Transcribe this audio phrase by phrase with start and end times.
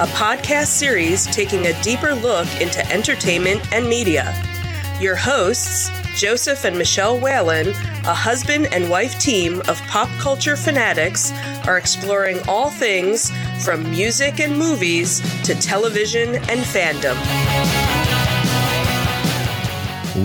[0.00, 4.34] a podcast series taking a deeper look into entertainment and media.
[5.00, 11.30] Your hosts, Joseph and Michelle Whalen, a husband and wife team of pop culture fanatics,
[11.68, 13.30] are exploring all things
[13.64, 17.14] from music and movies to television and fandom.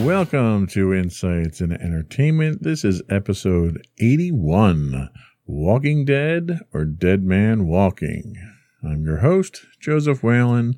[0.03, 2.63] Welcome to Insights in Entertainment.
[2.63, 5.11] This is episode 81
[5.45, 8.35] Walking Dead or Dead Man Walking.
[8.83, 10.75] I'm your host, Joseph Whalen,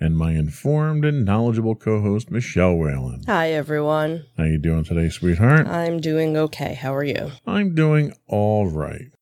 [0.00, 3.22] and my informed and knowledgeable co-host, Michelle Whalen.
[3.26, 4.24] Hi, everyone.
[4.36, 5.66] How you doing today, sweetheart?
[5.66, 6.74] I'm doing okay.
[6.74, 7.30] How are you?
[7.46, 9.12] I'm doing all right.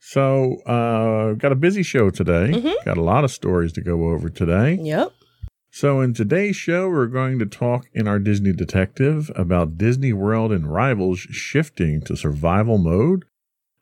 [0.00, 2.50] So, uh, got a busy show today.
[2.52, 2.84] Mhm.
[2.84, 4.78] Got a lot of stories to go over today.
[4.82, 5.12] Yep.
[5.70, 10.50] So, in today's show, we're going to talk in our Disney Detective about Disney World
[10.52, 13.24] and Rivals shifting to survival mode,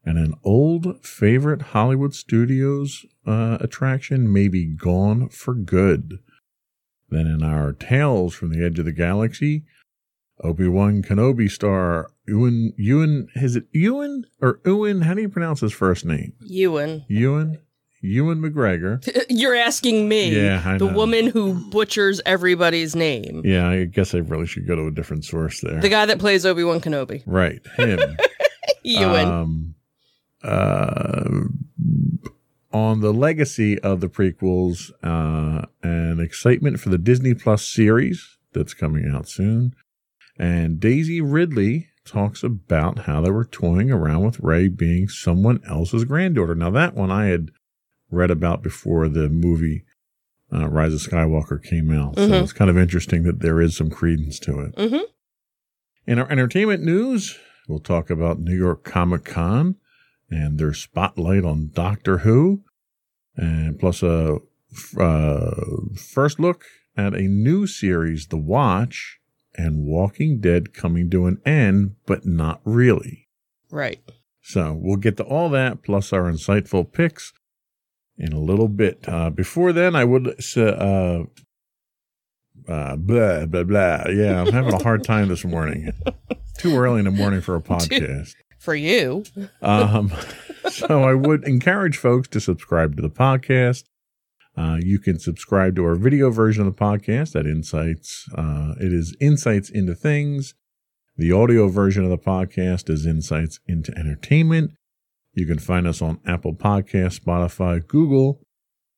[0.05, 6.19] and an old favorite Hollywood Studios uh, attraction may be gone for good.
[7.09, 9.65] Then, in our Tales from the Edge of the Galaxy,
[10.43, 15.03] Obi Wan Kenobi star Ewan Ewan is it Ewan or Ewan?
[15.03, 16.33] How do you pronounce his first name?
[16.41, 17.05] Ewan.
[17.09, 17.59] Ewan
[18.03, 19.05] Ewan McGregor.
[19.29, 20.95] You're asking me, Yeah, I the know.
[20.95, 23.43] woman who butchers everybody's name.
[23.45, 25.81] Yeah, I guess I really should go to a different source there.
[25.81, 27.23] The guy that plays Obi Wan Kenobi.
[27.27, 27.99] right, him.
[28.85, 29.27] Ewan.
[29.29, 29.75] Um,
[30.43, 31.29] uh,
[32.73, 38.75] on the legacy of the prequels uh, and excitement for the Disney Plus series that's
[38.75, 39.75] coming out soon.
[40.39, 46.05] And Daisy Ridley talks about how they were toying around with Rey being someone else's
[46.05, 46.55] granddaughter.
[46.55, 47.51] Now, that one I had
[48.11, 49.85] read about before the movie
[50.53, 52.17] uh, Rise of Skywalker came out.
[52.17, 52.43] So Mhm.
[52.43, 54.75] it's kind of interesting that there is some credence to it.
[54.77, 55.05] hmm
[56.09, 57.39] In our entertainment news,
[57.69, 59.77] we'll talk about New York Comic Con
[60.31, 62.63] and their spotlight on Doctor Who,
[63.37, 64.39] and plus a
[64.99, 65.51] uh,
[65.97, 66.65] first look
[66.97, 69.19] at a new series, The Watch,
[69.55, 73.29] and Walking Dead coming to an end, but not really.
[73.71, 74.01] Right.
[74.43, 77.33] So we'll get to all that plus our insightful picks
[78.17, 79.05] in a little bit.
[79.07, 81.25] Uh, before then, I would say, uh,
[82.71, 84.05] uh, blah, blah, blah.
[84.09, 85.93] Yeah, I'm having a hard time this morning.
[86.59, 88.35] Too early in the morning for a podcast.
[88.61, 89.25] For you.
[89.63, 90.13] Um,
[90.71, 93.85] so I would encourage folks to subscribe to the podcast.
[94.57, 98.29] Uh, you can subscribe to our video version of the podcast at Insights.
[98.37, 100.55] Uh, it is Insights into Things.
[101.17, 104.73] The audio version of the podcast is Insights into Entertainment.
[105.33, 108.43] You can find us on Apple Podcasts, Spotify, Google,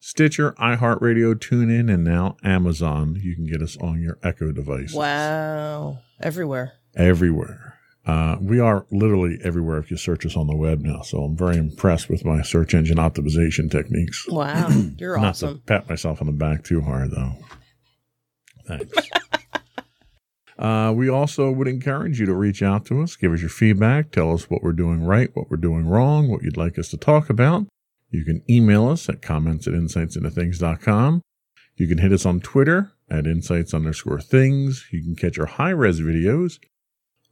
[0.01, 3.17] Stitcher, iHeartRadio, TuneIn, and now Amazon.
[3.23, 5.99] You can get us on your Echo device Wow.
[6.21, 6.73] Everywhere.
[6.97, 7.72] everywhere.
[8.05, 11.03] Uh, we are literally everywhere if you search us on the web now.
[11.03, 14.27] So I'm very impressed with my search engine optimization techniques.
[14.33, 14.69] Wow.
[14.99, 15.59] You're Not awesome.
[15.59, 17.35] to pat myself on the back too hard, though.
[18.67, 19.09] Thanks.
[20.59, 24.11] uh, we also would encourage you to reach out to us, give us your feedback,
[24.11, 26.97] tell us what we're doing right, what we're doing wrong, what you'd like us to
[26.97, 27.67] talk about.
[28.11, 31.23] You can email us at comments at insightsintothings.com.
[31.77, 34.87] You can hit us on Twitter at insights underscore things.
[34.91, 36.59] You can catch our high res videos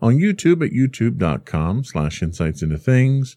[0.00, 3.36] on YouTube at youtube.com slash insights into things.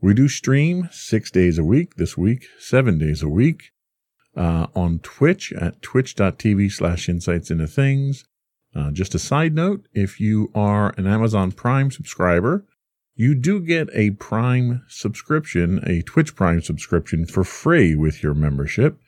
[0.00, 3.72] We do stream six days a week, this week, seven days a week,
[4.36, 8.24] uh, on Twitch at twitch.tv slash insights into things.
[8.74, 12.66] Uh, just a side note, if you are an Amazon Prime subscriber,
[13.14, 19.00] you do get a Prime subscription, a Twitch Prime subscription for free with your membership.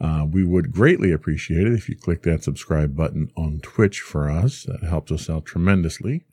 [0.00, 4.30] Uh, we would greatly appreciate it if you click that subscribe button on Twitch for
[4.30, 4.64] us.
[4.64, 6.24] That helps us out tremendously.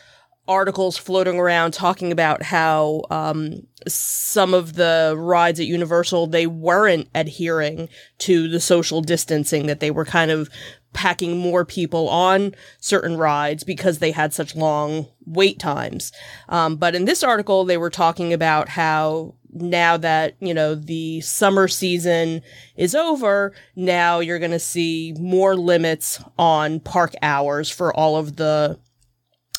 [0.47, 7.07] articles floating around talking about how um, some of the rides at Universal they weren't
[7.15, 7.89] adhering
[8.19, 10.49] to the social distancing that they were kind of
[10.93, 16.11] packing more people on certain rides because they had such long wait times.
[16.47, 21.21] Um, but in this article, they were talking about how now that, you know, the
[21.21, 22.41] summer season
[22.75, 28.35] is over, now you're going to see more limits on park hours for all of
[28.37, 28.79] the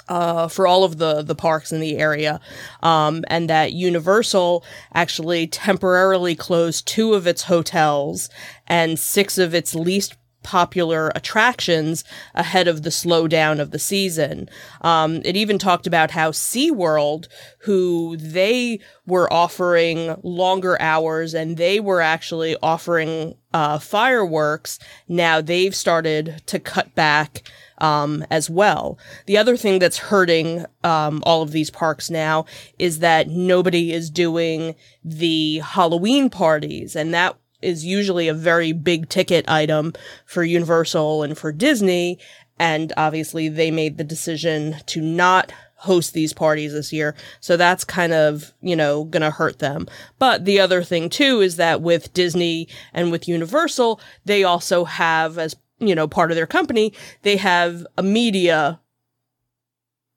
[0.08, 2.40] uh, for all of the the parks in the area,
[2.82, 4.64] um, and that Universal
[4.94, 8.28] actually temporarily closed two of its hotels
[8.66, 10.16] and six of its least
[10.46, 14.48] popular attractions ahead of the slowdown of the season.
[14.80, 17.26] Um, it even talked about how SeaWorld,
[17.62, 18.78] who they
[19.08, 24.78] were offering longer hours and they were actually offering uh, fireworks,
[25.08, 27.42] now they've started to cut back
[27.78, 28.98] um, as well.
[29.26, 32.46] The other thing that's hurting um, all of these parks now
[32.78, 34.74] is that nobody is doing
[35.04, 39.92] the Halloween parties, and that is usually a very big ticket item
[40.24, 42.18] for Universal and for Disney.
[42.58, 47.14] And obviously, they made the decision to not host these parties this year.
[47.40, 49.86] So that's kind of, you know, gonna hurt them.
[50.18, 55.38] But the other thing too is that with Disney and with Universal, they also have
[55.38, 56.92] as you know, part of their company,
[57.22, 58.80] they have a media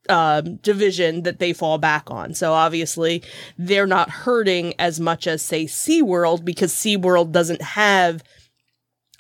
[0.08, 2.34] um, division that they fall back on.
[2.34, 3.24] So obviously,
[3.58, 8.24] they're not hurting as much as, say, SeaWorld because SeaWorld doesn't have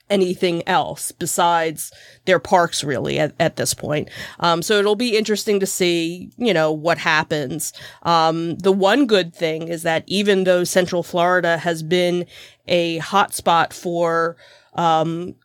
[0.09, 1.91] anything else besides
[2.25, 4.09] their parks really at, at this point.
[4.39, 7.73] Um, so it'll be interesting to see, you know, what happens.
[8.01, 12.25] Um, the one good thing is that even though Central Florida has been
[12.67, 14.35] a hotspot for,
[14.73, 15.35] um,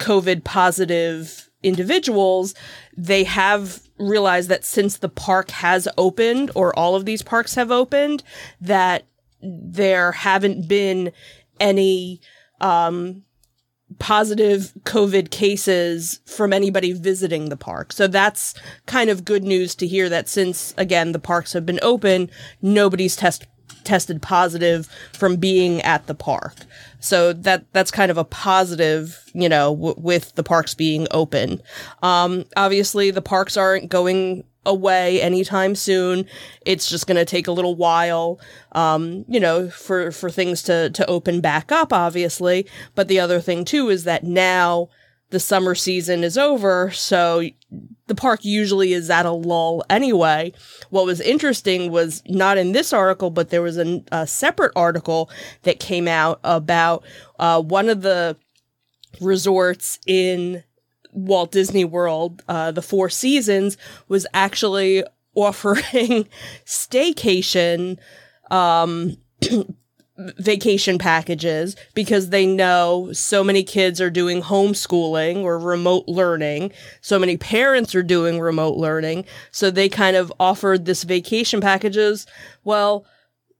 [0.00, 2.54] COVID positive individuals,
[2.96, 7.70] they have realized that since the park has opened, or all of these parks have
[7.70, 8.22] opened,
[8.60, 9.04] that
[9.40, 11.12] there haven't been
[11.60, 12.20] any
[12.60, 13.22] um,
[13.98, 17.92] positive COVID cases from anybody visiting the park.
[17.92, 18.54] So that's
[18.86, 22.30] kind of good news to hear that since, again, the parks have been open,
[22.60, 23.46] nobody's test
[23.84, 26.54] tested positive from being at the park.
[27.04, 31.60] So that that's kind of a positive, you know, w- with the parks being open.
[32.02, 36.24] Um, obviously, the parks aren't going away anytime soon.
[36.64, 38.40] It's just going to take a little while,
[38.72, 41.92] um, you know, for for things to to open back up.
[41.92, 44.88] Obviously, but the other thing too is that now
[45.34, 47.42] the summer season is over, so
[48.06, 50.52] the park usually is at a lull anyway.
[50.90, 55.28] What was interesting was not in this article, but there was a, a separate article
[55.64, 57.02] that came out about
[57.40, 58.36] uh, one of the
[59.20, 60.62] resorts in
[61.10, 63.76] Walt Disney World, uh, the Four Seasons,
[64.06, 65.02] was actually
[65.34, 66.28] offering
[66.64, 67.98] staycation
[68.52, 69.16] um,
[70.16, 76.70] vacation packages because they know so many kids are doing homeschooling or remote learning.
[77.00, 79.24] So many parents are doing remote learning.
[79.50, 82.26] So they kind of offered this vacation packages.
[82.62, 83.04] Well,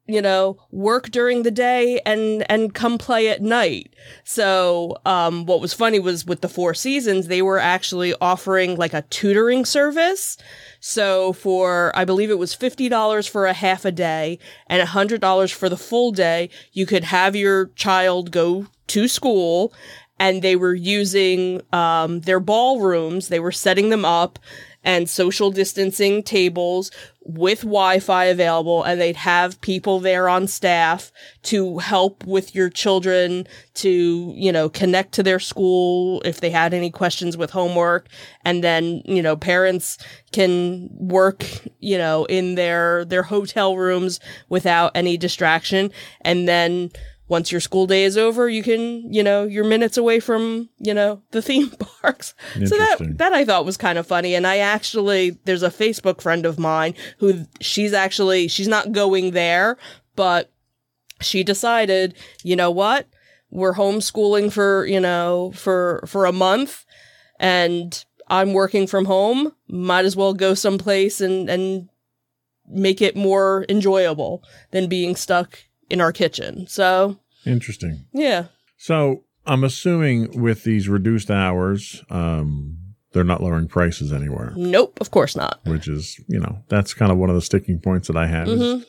[0.07, 3.95] you know, work during the day and, and come play at night.
[4.23, 8.93] So, um, what was funny was with the Four Seasons, they were actually offering like
[8.93, 10.37] a tutoring service.
[10.81, 15.71] So for, I believe it was $50 for a half a day and $100 for
[15.71, 19.73] the full day, you could have your child go to school
[20.19, 23.29] and they were using um, their ballrooms.
[23.29, 24.39] They were setting them up
[24.85, 26.91] and social distancing tables
[27.25, 31.11] with Wi-Fi available and they'd have people there on staff
[31.43, 36.75] to help with your children to, you know, connect to their school if they had
[36.75, 38.09] any questions with homework.
[38.45, 39.99] And then, you know, parents
[40.33, 41.45] can work,
[41.81, 45.91] you know, in their, their hotel rooms without any distraction.
[46.21, 46.91] And then,
[47.27, 50.93] once your school day is over, you can, you know, you're minutes away from, you
[50.93, 52.35] know, the theme parks.
[52.55, 54.35] So that that I thought was kind of funny.
[54.35, 59.31] And I actually there's a Facebook friend of mine who she's actually she's not going
[59.31, 59.79] there,
[60.17, 60.51] but
[61.21, 63.09] she decided, you know what?
[63.51, 66.85] We're homeschooling for, you know, for for a month
[67.41, 69.55] and I'm working from home.
[69.69, 71.89] Might as well go someplace and and
[72.67, 75.59] make it more enjoyable than being stuck
[75.91, 76.67] in our kitchen.
[76.67, 78.07] So interesting.
[78.13, 78.47] Yeah.
[78.77, 82.79] So I'm assuming with these reduced hours, um,
[83.13, 84.53] they're not lowering prices anywhere.
[84.57, 85.61] Nope, of course not.
[85.65, 88.49] Which is, you know, that's kind of one of the sticking points that I have.
[88.49, 88.83] Mm-hmm.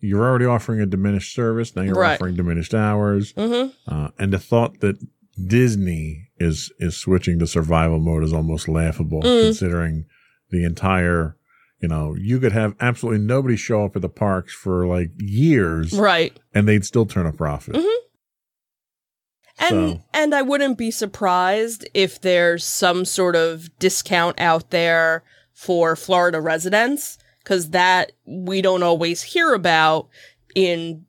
[0.00, 1.74] you're already offering a diminished service.
[1.74, 2.14] Now you're right.
[2.14, 3.32] offering diminished hours.
[3.32, 3.70] Mm-hmm.
[3.92, 4.96] Uh, and the thought that
[5.42, 9.44] Disney is is switching to survival mode is almost laughable, mm.
[9.46, 10.04] considering
[10.50, 11.36] the entire
[11.80, 15.92] you know, you could have absolutely nobody show up at the parks for like years,
[15.92, 16.36] right?
[16.54, 17.74] And they'd still turn a profit.
[17.74, 18.02] Mm-hmm.
[19.58, 20.02] And so.
[20.12, 26.40] and I wouldn't be surprised if there's some sort of discount out there for Florida
[26.40, 30.08] residents because that we don't always hear about
[30.54, 31.06] in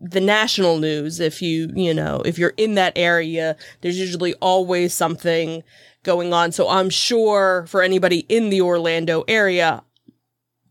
[0.00, 4.94] the national news if you you know if you're in that area there's usually always
[4.94, 5.62] something
[6.04, 9.82] going on so i'm sure for anybody in the orlando area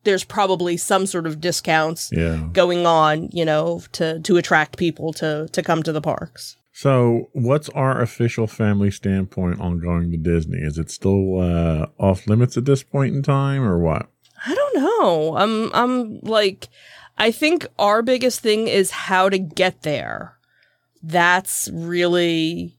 [0.03, 2.47] there's probably some sort of discounts yeah.
[2.51, 6.57] going on, you know, to to attract people to to come to the parks.
[6.71, 10.59] So, what's our official family standpoint on going to Disney?
[10.59, 14.07] Is it still uh, off limits at this point in time, or what?
[14.45, 15.35] I don't know.
[15.35, 16.69] I'm I'm like,
[17.17, 20.37] I think our biggest thing is how to get there.
[21.03, 22.78] That's really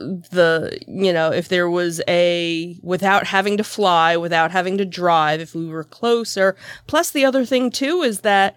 [0.00, 5.40] the you know if there was a without having to fly without having to drive
[5.40, 6.56] if we were closer.
[6.86, 8.56] Plus the other thing too is that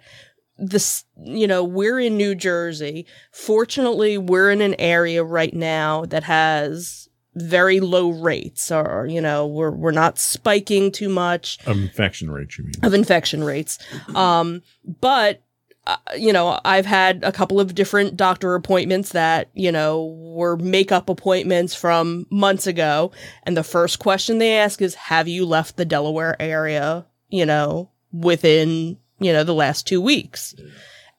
[0.56, 3.06] this you know we're in New Jersey.
[3.32, 9.46] Fortunately we're in an area right now that has very low rates or you know
[9.46, 11.58] we're we're not spiking too much.
[11.66, 12.74] Of infection rates you mean.
[12.82, 13.78] Of infection rates.
[14.14, 14.62] Um
[15.00, 15.42] but
[15.86, 20.56] uh, you know, I've had a couple of different doctor appointments that, you know, were
[20.56, 23.12] makeup appointments from months ago.
[23.42, 27.90] And the first question they ask is, have you left the Delaware area, you know,
[28.12, 30.54] within, you know, the last two weeks?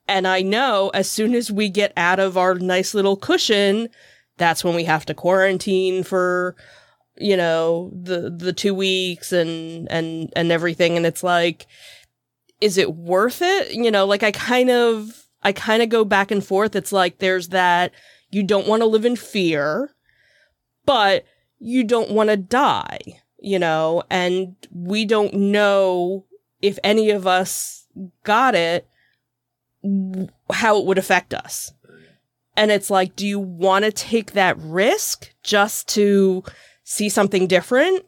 [0.07, 3.89] And I know as soon as we get out of our nice little cushion,
[4.37, 6.55] that's when we have to quarantine for,
[7.17, 10.97] you know, the, the two weeks and, and, and everything.
[10.97, 11.67] And it's like,
[12.61, 13.73] is it worth it?
[13.73, 16.75] You know, like I kind of, I kind of go back and forth.
[16.75, 17.91] It's like there's that
[18.31, 19.91] you don't want to live in fear,
[20.85, 21.25] but
[21.59, 22.99] you don't want to die,
[23.39, 26.25] you know, and we don't know
[26.61, 27.87] if any of us
[28.23, 28.87] got it,
[30.51, 31.73] how it would affect us.
[32.57, 36.43] And it's like, do you want to take that risk just to
[36.83, 38.05] see something different?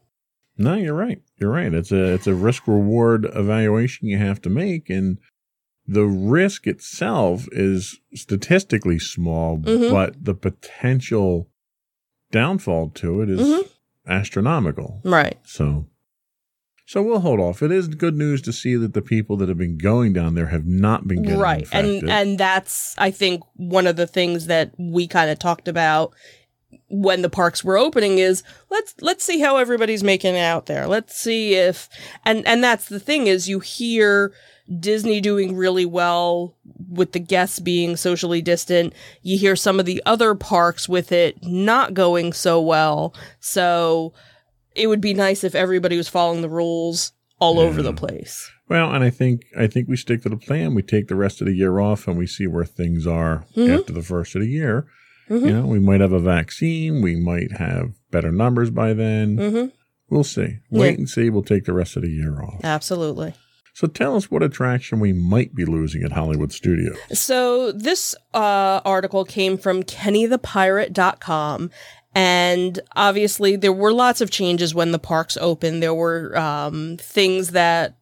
[0.57, 1.21] No, you're right.
[1.37, 1.73] You're right.
[1.73, 5.19] It's a it's a risk reward evaluation you have to make, and
[5.87, 9.93] the risk itself is statistically small, mm-hmm.
[9.93, 11.49] but the potential
[12.31, 13.67] downfall to it is mm-hmm.
[14.11, 14.99] astronomical.
[15.05, 15.37] Right.
[15.45, 15.87] So,
[16.85, 17.61] so we'll hold off.
[17.61, 20.47] It is good news to see that the people that have been going down there
[20.47, 22.03] have not been getting right, infected.
[22.03, 26.13] and and that's I think one of the things that we kind of talked about
[26.89, 30.87] when the parks were opening is let's let's see how everybody's making it out there.
[30.87, 31.89] Let's see if
[32.25, 34.33] and and that's the thing is you hear
[34.79, 36.55] Disney doing really well
[36.89, 38.93] with the guests being socially distant.
[39.21, 43.13] You hear some of the other parks with it not going so well.
[43.39, 44.13] So
[44.75, 47.61] it would be nice if everybody was following the rules all yeah.
[47.61, 48.51] over the place.
[48.69, 50.75] Well, and I think I think we stick to the plan.
[50.75, 53.73] We take the rest of the year off and we see where things are mm-hmm.
[53.73, 54.87] after the first of the year.
[55.29, 55.45] Mm-hmm.
[55.45, 57.01] You know, we might have a vaccine.
[57.01, 59.37] We might have better numbers by then.
[59.37, 59.67] Mm-hmm.
[60.09, 60.59] We'll see.
[60.69, 60.97] Wait yeah.
[60.97, 61.29] and see.
[61.29, 62.61] We'll take the rest of the year off.
[62.63, 63.33] Absolutely.
[63.73, 66.97] So tell us what attraction we might be losing at Hollywood Studios.
[67.13, 71.69] So this uh, article came from KennyThePirate.com.
[72.15, 75.83] And obviously, there were lots of changes when the parks opened.
[75.83, 77.96] There were um, things that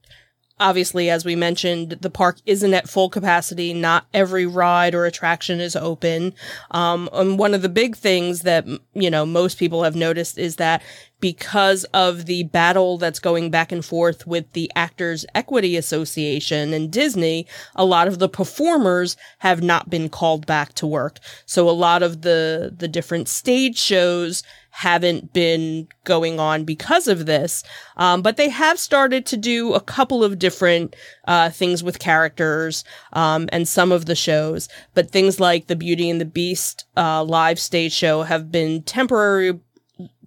[0.60, 3.74] obviously, as we mentioned, the park isn't at full capacity.
[3.74, 6.34] Not every ride or attraction is open.
[6.72, 10.56] Um, and one of the big things that, you know, most people have noticed is
[10.56, 10.82] that
[11.20, 16.92] because of the battle that's going back and forth with the Actors Equity Association and
[16.92, 21.20] Disney, a lot of the performers have not been called back to work.
[21.46, 24.44] So a lot of the, the different stage shows
[24.76, 27.64] haven't been going on because of this.
[27.96, 30.98] Um, but they have started to do a couple of different
[31.30, 34.68] uh, things with characters um, and some of the shows.
[34.94, 39.58] But things like the Beauty and the Beast uh, live stage show have been temporary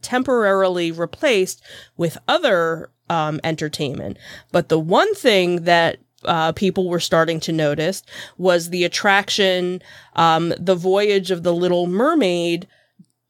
[0.00, 1.62] temporarily replaced
[1.98, 4.16] with other um, entertainment.
[4.50, 8.02] But the one thing that uh, people were starting to notice
[8.38, 9.82] was the attraction,
[10.16, 12.66] um, the Voyage of the Little Mermaid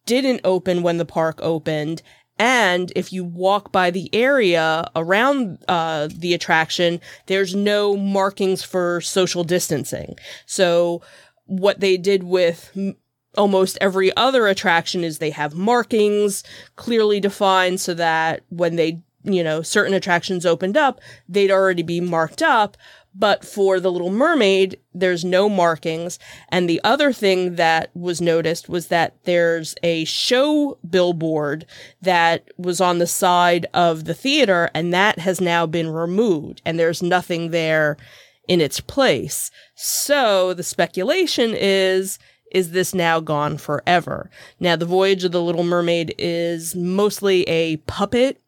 [0.08, 2.02] didn't open when the park opened.
[2.40, 9.00] And if you walk by the area around uh, the attraction, there's no markings for
[9.00, 10.16] social distancing.
[10.46, 11.02] So
[11.46, 12.96] what they did with m-
[13.36, 16.42] almost every other attraction is they have markings
[16.76, 22.00] clearly defined so that when they you know certain attractions opened up they'd already be
[22.00, 22.76] marked up
[23.18, 26.18] but for the Little Mermaid, there's no markings.
[26.50, 31.66] And the other thing that was noticed was that there's a show billboard
[32.00, 36.78] that was on the side of the theater, and that has now been removed, and
[36.78, 37.96] there's nothing there
[38.46, 39.50] in its place.
[39.75, 42.18] So the speculation is
[42.50, 44.30] is this now gone forever?
[44.58, 48.40] Now, the Voyage of the Little Mermaid is mostly a puppet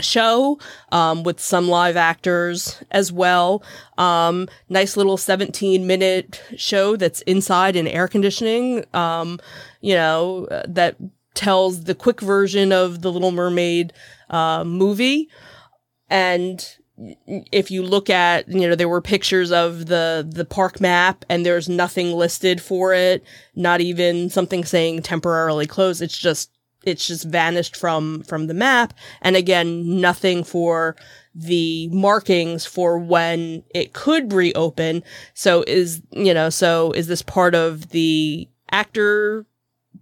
[0.00, 0.58] show
[0.92, 3.62] um, with some live actors as well.
[3.98, 9.40] Um, nice little 17 minute show that's inside in air conditioning, um,
[9.80, 10.96] you know, that
[11.34, 13.92] tells the quick version of the Little Mermaid
[14.30, 15.28] uh, movie.
[16.08, 16.64] And
[17.26, 21.44] if you look at, you know, there were pictures of the, the park map and
[21.44, 23.24] there's nothing listed for it,
[23.56, 26.02] not even something saying temporarily closed.
[26.02, 26.50] It's just
[26.86, 28.94] it's just vanished from from the map.
[29.22, 30.96] And again nothing for
[31.34, 35.02] the markings for when it could reopen.
[35.34, 39.46] So is you know so is this part of the actor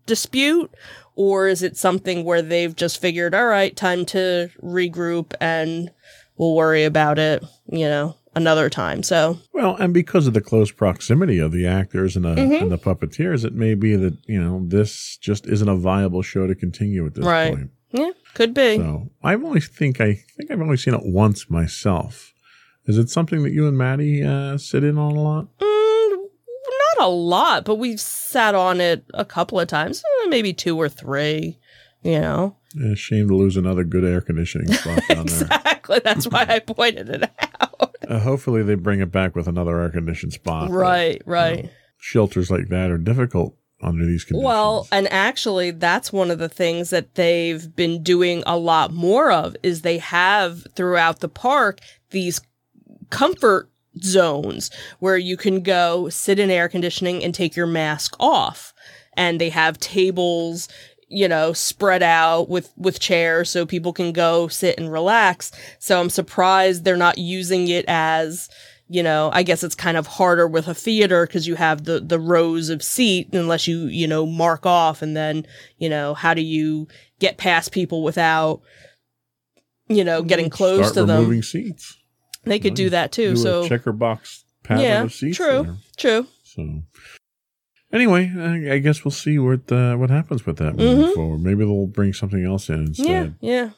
[0.06, 0.72] dispute?
[1.14, 5.90] Or is it something where they've just figured all right time to regroup and
[6.38, 9.02] we'll worry about it you know another time.
[9.02, 12.62] So well, and because of the close proximity of the actors and the mm-hmm.
[12.62, 16.46] and the puppeteers, it may be that you know this just isn't a viable show
[16.46, 17.54] to continue at this right.
[17.54, 17.70] point.
[17.90, 18.76] Yeah, could be.
[18.76, 22.32] So I only think I think I've only seen it once myself.
[22.86, 25.46] Is it something that you and Maddie uh, sit in on a lot?
[25.58, 26.16] Mm,
[26.96, 30.76] not a lot, but we've sat on it a couple of times, eh, maybe two
[30.80, 31.58] or three.
[32.02, 32.56] You know.
[32.74, 35.46] Yeah, shame to lose another good air conditioning spot down exactly.
[35.48, 35.58] there.
[35.82, 36.00] Exactly.
[36.04, 37.30] That's why I pointed it
[37.60, 37.71] out.
[38.08, 40.70] Uh, hopefully, they bring it back with another air conditioned spot.
[40.70, 41.56] Right, but, right.
[41.56, 44.46] You know, shelters like that are difficult under these conditions.
[44.46, 49.32] Well, and actually, that's one of the things that they've been doing a lot more
[49.32, 52.40] of is they have throughout the park these
[53.10, 53.68] comfort
[54.00, 58.72] zones where you can go sit in air conditioning and take your mask off.
[59.14, 60.68] And they have tables,
[61.12, 65.52] you know, spread out with, with chairs so people can go sit and relax.
[65.78, 68.48] So I'm surprised they're not using it as,
[68.88, 72.00] you know, I guess it's kind of harder with a theater because you have the,
[72.00, 75.46] the rows of seat unless you, you know, mark off and then,
[75.78, 78.62] you know, how do you get past people without,
[79.88, 80.54] you know, getting mm-hmm.
[80.54, 81.20] close Start to them?
[81.20, 81.96] Removing seats.
[82.44, 83.34] They could do that too.
[83.34, 85.36] Do so checker box pattern yeah, of seats.
[85.36, 85.62] True.
[85.62, 85.76] There.
[85.96, 86.26] True.
[86.44, 86.82] So
[87.92, 91.14] Anyway, I, I guess we'll see what uh, what happens with that moving mm-hmm.
[91.14, 91.40] forward.
[91.40, 93.36] Maybe they'll bring something else in instead.
[93.40, 93.70] Yeah, yeah.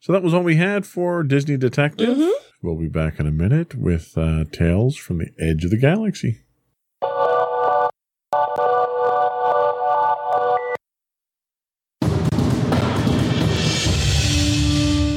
[0.00, 2.16] So that was all we had for Disney Detective.
[2.16, 2.30] Mm-hmm.
[2.62, 6.40] We'll be back in a minute with uh, Tales from the Edge of the Galaxy.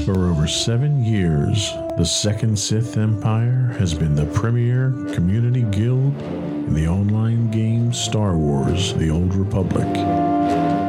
[0.06, 6.14] For over seven years, the Second Sith Empire has been the premier community guild
[6.74, 9.88] the online game Star Wars The Old Republic.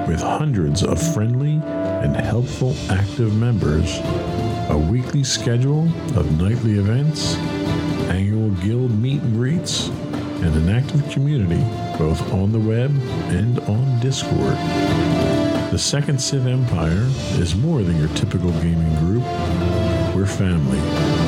[0.09, 3.99] With hundreds of friendly and helpful active members,
[4.71, 5.85] a weekly schedule
[6.17, 7.37] of nightly events,
[8.11, 11.63] annual guild meet and greets, and an active community
[11.97, 12.91] both on the web
[13.31, 14.57] and on Discord.
[15.71, 17.09] The Second Sith Empire
[17.41, 19.25] is more than your typical gaming group.
[20.15, 21.28] We're family.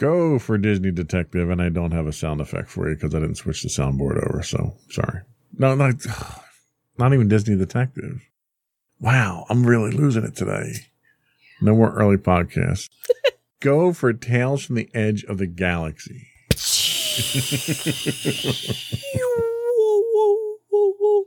[0.00, 3.18] Go for Disney Detective, and I don't have a sound effect for you because I
[3.20, 4.42] didn't switch the soundboard over.
[4.42, 5.20] So sorry.
[5.58, 5.96] No, not,
[6.98, 8.22] not even Disney Detective.
[8.98, 10.72] Wow, I'm really losing it today.
[11.60, 12.88] No more early podcasts.
[13.60, 16.28] Go for Tales from the Edge of the Galaxy.
[19.14, 20.02] whoa,
[20.70, 21.24] whoa, whoa,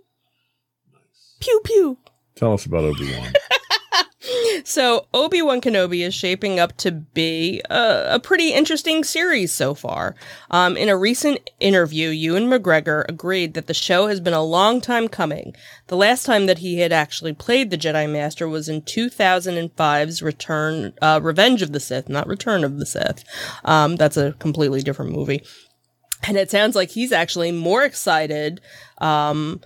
[1.40, 2.00] Pew pew.
[2.34, 3.34] Tell us about Obi Wan.
[4.66, 9.74] So, Obi Wan Kenobi is shaping up to be a, a pretty interesting series so
[9.74, 10.16] far.
[10.52, 14.80] Um, in a recent interview, Ewan McGregor agreed that the show has been a long
[14.80, 15.54] time coming.
[15.88, 20.94] The last time that he had actually played the Jedi Master was in 2005's Return,
[21.02, 23.24] uh, Revenge of the Sith, not Return of the Sith.
[23.66, 25.44] Um, that's a completely different movie.
[26.26, 28.62] And it sounds like he's actually more excited
[29.00, 29.60] um,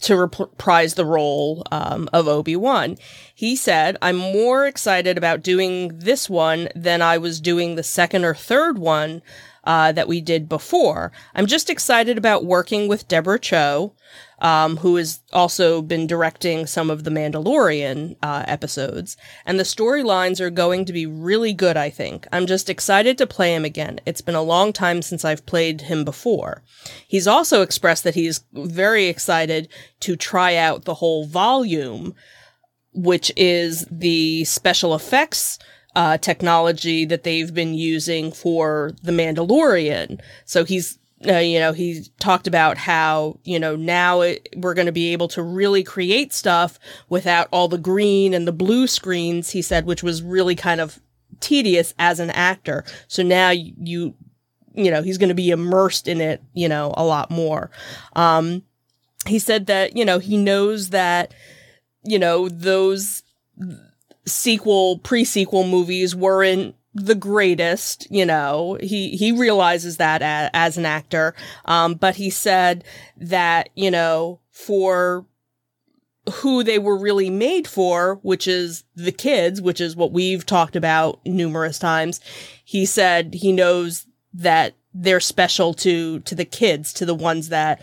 [0.00, 2.96] to reprise the role um, of Obi Wan.
[3.34, 8.24] He said, I'm more excited about doing this one than I was doing the second
[8.24, 9.22] or third one
[9.64, 11.12] uh, that we did before.
[11.34, 13.92] I'm just excited about working with Deborah Chow,
[14.38, 19.16] um, who has also been directing some of the Mandalorian uh, episodes.
[19.44, 22.26] And the storylines are going to be really good, I think.
[22.32, 24.00] I'm just excited to play him again.
[24.04, 26.62] It's been a long time since I've played him before.
[27.06, 29.68] He's also expressed that he's very excited
[30.00, 32.14] to try out the whole volume,
[32.92, 35.58] which is the special effects
[35.94, 40.20] uh, technology that they've been using for the Mandalorian.
[40.44, 44.86] So he's uh, you know, he talked about how, you know, now it, we're going
[44.86, 49.50] to be able to really create stuff without all the green and the blue screens,
[49.50, 51.00] he said, which was really kind of
[51.40, 52.84] tedious as an actor.
[53.08, 54.14] So now you,
[54.74, 57.70] you know, he's going to be immersed in it, you know, a lot more.
[58.14, 58.62] Um,
[59.26, 61.34] he said that, you know, he knows that,
[62.04, 63.24] you know, those
[64.26, 70.86] sequel, pre-sequel movies weren't the greatest, you know, he, he realizes that as, as an
[70.86, 71.34] actor.
[71.66, 72.84] Um, but he said
[73.18, 75.26] that, you know, for
[76.36, 80.74] who they were really made for, which is the kids, which is what we've talked
[80.74, 82.20] about numerous times.
[82.64, 87.80] He said he knows that they're special to, to the kids, to the ones that,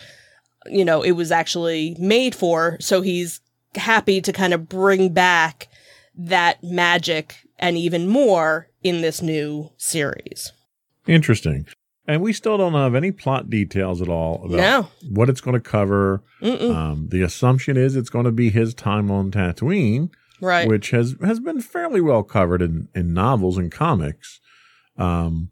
[0.65, 2.77] you know, it was actually made for.
[2.81, 3.41] So he's
[3.75, 5.67] happy to kind of bring back
[6.15, 10.51] that magic and even more in this new series.
[11.07, 11.65] Interesting.
[12.05, 14.87] And we still don't have any plot details at all about No.
[15.09, 16.21] what it's going to cover.
[16.41, 20.09] Um, the assumption is it's going to be his time on Tatooine,
[20.41, 20.67] Right.
[20.67, 24.41] which has has been fairly well covered in in novels and comics.
[24.97, 25.49] Um,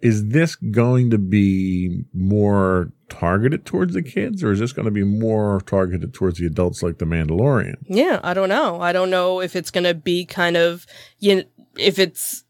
[0.00, 4.90] is this going to be more targeted towards the kids, or is this going to
[4.90, 7.76] be more targeted towards the adults, like the Mandalorian?
[7.86, 8.80] Yeah, I don't know.
[8.80, 10.86] I don't know if it's going to be kind of
[11.18, 11.42] you know,
[11.76, 12.44] if it's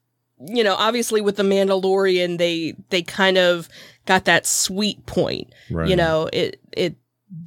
[0.46, 3.68] you know, obviously with the Mandalorian they they kind of
[4.06, 5.52] got that sweet point.
[5.70, 5.88] Right.
[5.88, 6.96] You know, it it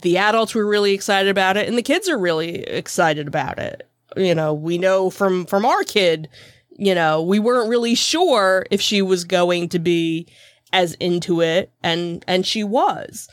[0.02, 3.90] the adults were really excited about it and the kids are really excited about it.
[4.16, 6.30] You know, we know from from our kid,
[6.78, 10.28] you know, we weren't really sure if she was going to be
[10.74, 13.30] as into it and and she was.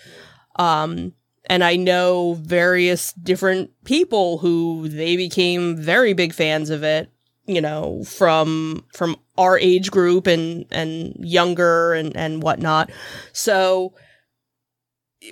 [0.57, 1.14] Um
[1.46, 7.11] and I know various different people who they became very big fans of it,
[7.46, 12.90] you know, from from our age group and and younger and and whatnot.
[13.33, 13.94] So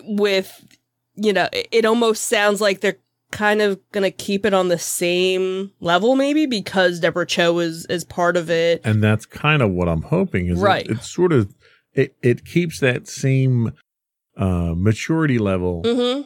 [0.03, 0.65] with
[1.15, 2.99] you know, it, it almost sounds like they're
[3.31, 8.05] kind of gonna keep it on the same level, maybe because Deborah Chow is is
[8.05, 8.81] part of it.
[8.85, 10.87] and that's kind of what I'm hoping is Right.
[10.87, 11.53] it, it's sort of
[11.99, 13.73] it it keeps that same
[14.37, 16.23] uh, maturity level Mm-hmm.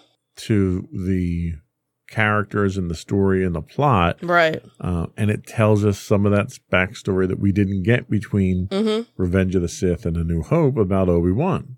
[0.49, 1.55] to the
[2.11, 4.63] characters and the story and the plot, Right.
[4.81, 9.11] uh, and it tells us some of that backstory that we didn't get between Mm-hmm.
[9.17, 11.77] Revenge of the Sith and A New Hope about Obi Wan.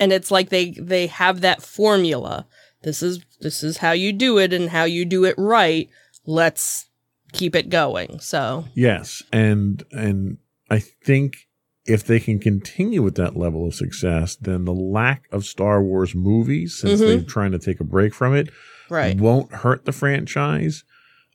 [0.00, 2.46] and it's like they they have that formula
[2.82, 5.88] this is this is how you do it and how you do it right
[6.26, 6.88] let's
[7.32, 10.38] keep it going so Yes, and and
[10.70, 11.48] I think
[11.86, 16.14] if they can continue with that level of success, then the lack of Star Wars
[16.14, 17.06] movies, since Mhm.
[17.06, 18.50] they're trying to take a break from it,
[18.90, 20.84] right won't hurt the franchise.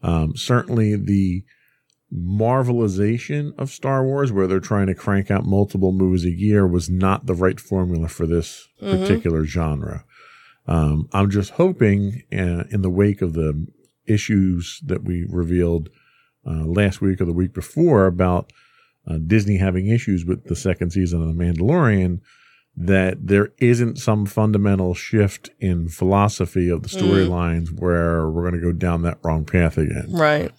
[0.03, 1.43] Um, certainly, the
[2.13, 6.89] marvelization of Star Wars, where they're trying to crank out multiple movies a year, was
[6.89, 8.99] not the right formula for this Mhm.
[8.99, 10.03] particular genre.
[10.67, 13.65] Um, I'm just hoping, uh, in the wake of the
[14.07, 15.89] issues that we revealed
[16.43, 18.51] uh, last week or the week before about
[19.07, 22.19] uh, Disney having issues with the second season of The Mandalorian
[22.77, 27.01] that there isn't some fundamental shift in philosophy of the Mm.
[27.01, 30.07] storylines where we're going to go down that wrong path again.
[30.09, 30.51] Right.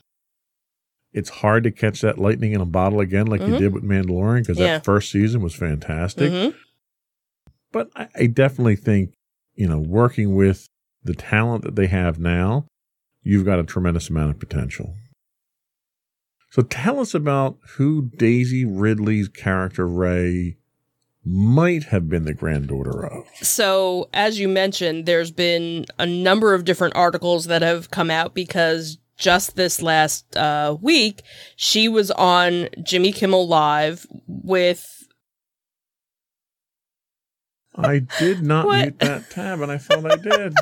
[1.14, 3.58] It's hard to catch that lightning in a bottle again, like you Mhm.
[3.58, 4.74] did with Mandalorian, because Yeah.
[4.78, 6.30] that first season was fantastic.
[6.32, 6.54] Mhm.
[7.70, 9.12] But I, I definitely think,
[9.54, 10.66] you know, working with
[11.04, 12.66] the talent that they have now,
[13.22, 14.94] you've got a tremendous amount of potential.
[16.52, 20.58] So tell us about who Daisy Ridley's character Rey
[21.24, 23.24] might have been the granddaughter of.
[23.40, 28.34] So, as you mentioned, there's been a number of different articles that have come out
[28.34, 31.22] because just this last uh, week,
[31.56, 35.08] she was on Jimmy Kimmel Live with.
[37.76, 40.52] I did not mute that tab, and I thought I did.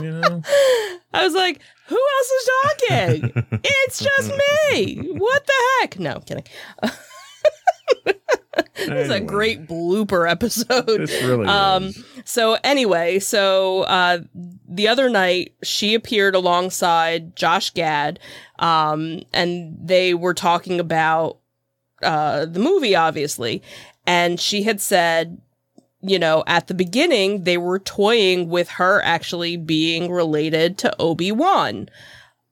[0.00, 0.42] you know,
[1.12, 3.44] I was like, who else is talking?
[3.64, 4.30] it's just
[4.72, 4.96] me.
[5.18, 5.98] What the heck?
[5.98, 6.44] No, I'm kidding.
[8.78, 10.86] It's a great blooper episode.
[10.86, 12.04] This really Um, is.
[12.24, 14.18] So anyway, so uh,
[14.68, 18.18] the other night she appeared alongside Josh Gad,
[18.58, 21.38] um, and they were talking about
[22.02, 23.62] uh, the movie, obviously,
[24.06, 25.40] and she had said.
[26.02, 31.32] You know, at the beginning, they were toying with her actually being related to Obi
[31.32, 31.88] Wan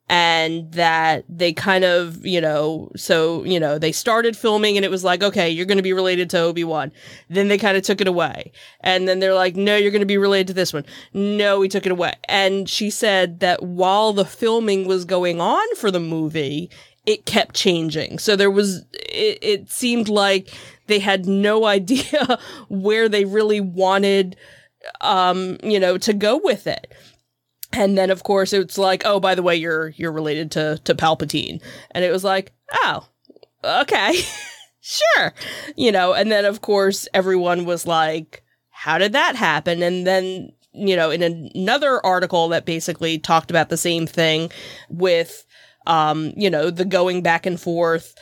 [0.09, 4.91] and that they kind of, you know, so, you know, they started filming and it
[4.91, 6.93] was like, okay, you're going to be related to Obi-Wan.
[7.31, 8.53] Then they kind of took it away.
[8.81, 10.85] And then they're like, no, you're going to be related to this one.
[11.15, 12.13] No, we took it away.
[12.29, 16.71] And she said that while the filming was going on for the movie,
[17.07, 18.19] it kept changing.
[18.19, 20.53] So there was, it, it seemed like
[20.87, 24.37] they had no idea where they really wanted,
[25.01, 26.92] um, you know, to go with it.
[27.73, 30.94] And then of course it's like, oh, by the way, you're you're related to to
[30.94, 31.61] Palpatine.
[31.90, 33.07] And it was like, oh,
[33.64, 34.20] okay.
[34.81, 35.35] sure.
[35.77, 39.83] You know, and then of course everyone was like, how did that happen?
[39.83, 44.51] And then, you know, in another article that basically talked about the same thing
[44.88, 45.44] with
[45.87, 48.14] um, you know, the going back and forth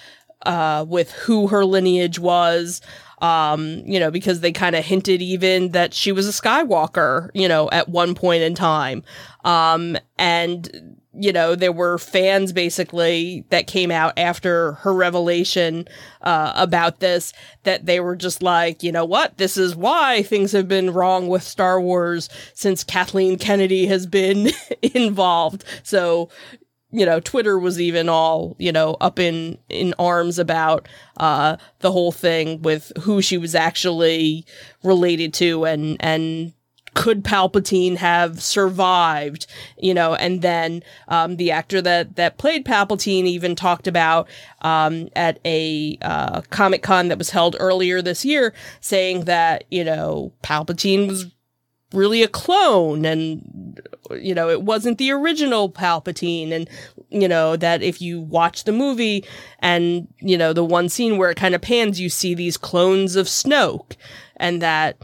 [0.46, 2.80] uh with who her lineage was
[3.22, 7.46] um, you know, because they kind of hinted even that she was a Skywalker, you
[7.46, 9.04] know, at one point in time.
[9.44, 15.86] Um, and, you know, there were fans basically that came out after her revelation,
[16.22, 20.50] uh, about this, that they were just like, you know what, this is why things
[20.50, 24.50] have been wrong with Star Wars since Kathleen Kennedy has been
[24.82, 25.64] involved.
[25.84, 26.28] So,
[26.92, 31.90] you know, Twitter was even all, you know, up in, in arms about, uh, the
[31.90, 34.44] whole thing with who she was actually
[34.82, 36.52] related to and, and,
[36.94, 39.46] could Palpatine have survived?
[39.78, 44.28] You know, and then um, the actor that that played Palpatine even talked about
[44.60, 49.84] um, at a uh, Comic Con that was held earlier this year, saying that you
[49.84, 51.31] know Palpatine was
[51.94, 53.80] really a clone and
[54.12, 56.68] you know it wasn't the original palpatine and
[57.10, 59.24] you know that if you watch the movie
[59.60, 63.16] and you know the one scene where it kind of pans you see these clones
[63.16, 63.96] of snoke
[64.36, 64.96] and that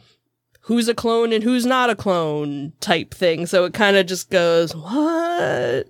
[0.69, 3.47] who's a clone and who's not a clone type thing.
[3.47, 5.89] So it kind of just goes what?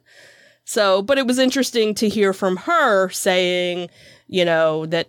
[0.64, 3.90] So but it was interesting to hear from her saying
[4.28, 5.08] you know that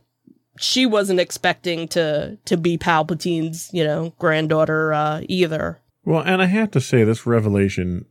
[0.59, 5.79] she wasn't expecting to to be Palpatine's, you know, granddaughter uh, either.
[6.05, 8.05] Well, and I have to say, this revelation,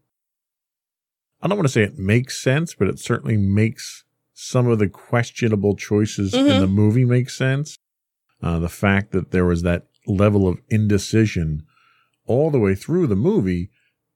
[1.42, 4.88] I don't want to say it makes sense, but it certainly makes some of the
[4.88, 6.60] questionable choices in Mhm.
[6.60, 7.76] the movie make sense.
[8.42, 11.64] Uh, the fact that there was that level of indecision
[12.26, 13.70] all the way through the movie,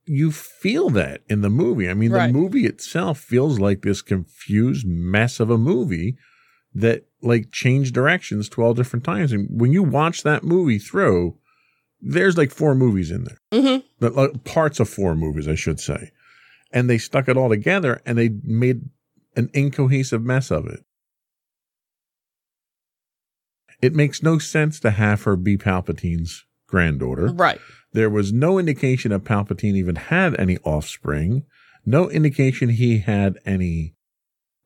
[0.05, 1.89] you feel that in the movie.
[1.89, 2.27] I mean, Right.
[2.29, 6.17] the movie itself feels like this confused mess of a movie
[6.75, 9.33] that like change directions 12 different times.
[9.33, 11.37] And when you watch that movie through,
[12.01, 13.87] there's like four movies in there Mm-hmm.
[14.01, 16.11] the like, parts of four movies, I should say.
[16.73, 18.83] And they stuck it all together and they made
[19.37, 20.81] an incohesive mess of it.
[23.81, 27.27] It makes no sense to have her be Palpatine's granddaughter.
[27.29, 27.61] Right.
[27.93, 31.45] There was no indication that Palpatine even had any offspring,
[31.85, 33.95] no indication he had any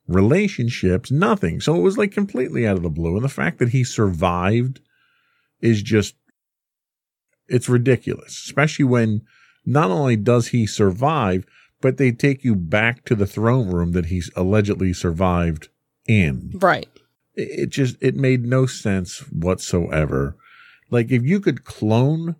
[0.07, 1.61] relationships, nothing.
[1.61, 3.17] So it was like completely out of the blue.
[3.17, 4.81] And the fact that he survived
[5.61, 6.15] is just,
[7.49, 9.23] it's ridiculous, especially when
[9.65, 11.45] not only does he survive,
[11.81, 15.69] but they take you back to the throne room that he's allegedly survived
[16.07, 16.53] in.
[16.55, 16.89] Right.
[17.35, 20.37] It it just, it made no sense whatsoever.
[20.91, 22.37] Like if you could clone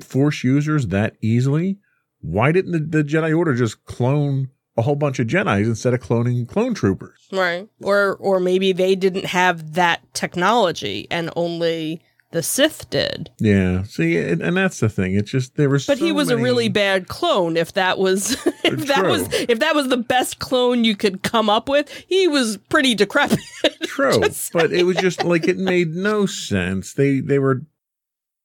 [0.00, 1.78] force users that easily,
[2.20, 6.00] why didn't the, the Jedi Order just clone a whole bunch of Jedi's instead of
[6.00, 7.28] cloning clone troopers.
[7.32, 7.68] Right.
[7.82, 13.30] Or or maybe they didn't have that technology and only the Sith did.
[13.38, 13.82] Yeah.
[13.82, 15.14] See, and, and that's the thing.
[15.14, 15.86] It's just there was.
[15.86, 17.56] But so he was many- a really bad clone.
[17.56, 18.32] If that was
[18.64, 22.26] if that was if that was the best clone you could come up with, he
[22.28, 23.38] was pretty decrepit.
[23.82, 24.20] true,
[24.54, 26.94] but it was just like it made no sense.
[26.94, 27.62] They they were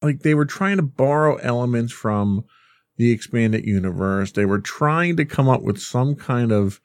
[0.01, 2.43] like they were trying to borrow elements from
[2.97, 4.31] the expanded universe.
[4.31, 6.81] They were trying to come up with some kind of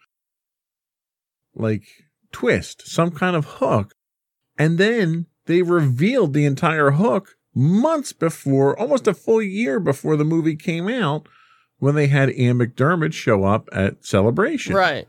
[1.55, 1.83] like
[2.33, 3.95] twist, some kind of hook,
[4.59, 10.25] and then they revealed the entire hook months before, almost a full year before the
[10.25, 11.27] movie came out,
[11.79, 15.07] when they had Ian McDiarmid show up at Celebration right.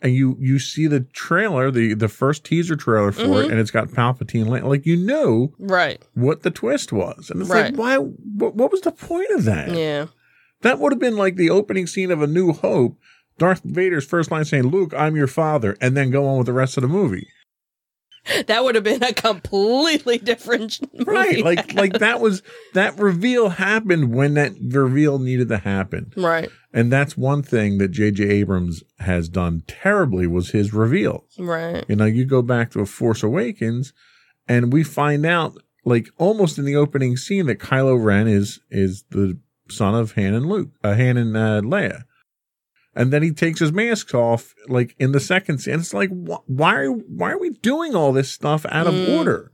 [0.00, 3.44] and you you see the trailer, the the first teaser trailer for Mhm.
[3.44, 6.02] it, and it's got Palpatine la- like you know Right.
[6.14, 7.66] what the twist was, and it's Right.
[7.70, 7.96] like why?
[7.98, 9.70] What, what was the point of that?
[9.74, 10.06] Yeah.
[10.62, 12.98] That would have been like the opening scene of A New Hope.
[13.38, 16.52] Darth Vader's first line saying, "Luke, I'm your father," and then go on with the
[16.52, 17.28] rest of the movie.
[18.46, 21.10] That would have been a completely different movie.
[21.10, 21.44] Right?
[21.44, 26.48] Like like that was that reveal happened when that reveal needed to happen, right.
[26.72, 28.22] and that's one thing that J.J.
[28.24, 31.24] Abrams has done terribly was his reveal.
[31.36, 31.84] Right.
[31.88, 33.92] You know, you go back to A Force Awakens,
[34.46, 39.02] and we find out, like almost in the opening scene, that Kylo Ren is is
[39.10, 39.36] the
[39.68, 42.02] son of Han and Luke, uh, Han and uh, Leia,
[42.94, 45.74] and then he takes his mask off, like in the second scene.
[45.80, 49.18] It's like, wh- why are why are we doing all this stuff out of Mm.
[49.18, 49.52] order?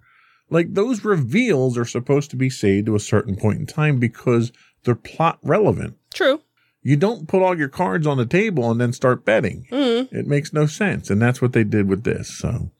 [0.50, 4.50] Like those reveals are supposed to be saved to a certain point in time because
[4.84, 5.96] they're plot relevant.
[6.14, 6.40] True.
[6.82, 9.66] You don't put all your cards on the table and then start betting.
[9.70, 10.10] Mm.
[10.12, 12.28] It makes no sense, and that's what they did with this.
[12.38, 12.70] So,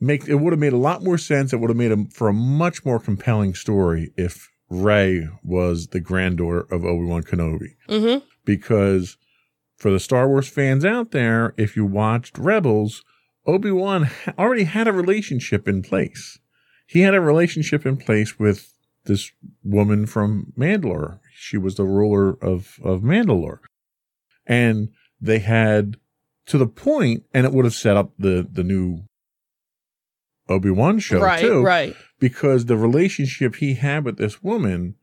[0.00, 1.52] make it would have made a lot more sense.
[1.52, 6.00] It would have made a, for a much more compelling story if Rey was the
[6.00, 8.24] granddaughter of Obi Wan Kenobi, Mm-hmm.
[8.44, 9.16] because
[9.76, 13.02] for the Star Wars fans out there, if you watched Rebels,
[13.46, 16.38] Obi Wan ha- already had a relationship in place.
[16.86, 18.72] He had a relationship in place with
[19.06, 19.32] this
[19.64, 21.18] woman from Mandalore.
[21.34, 23.58] She was the ruler of of Mandalore,
[24.46, 24.88] and
[25.20, 25.96] they had
[26.46, 29.04] to the point, and it would have set up the the new
[30.50, 31.40] Obi Wan show right.
[31.40, 31.94] too, Right.
[32.18, 34.96] because the relationship he had with this woman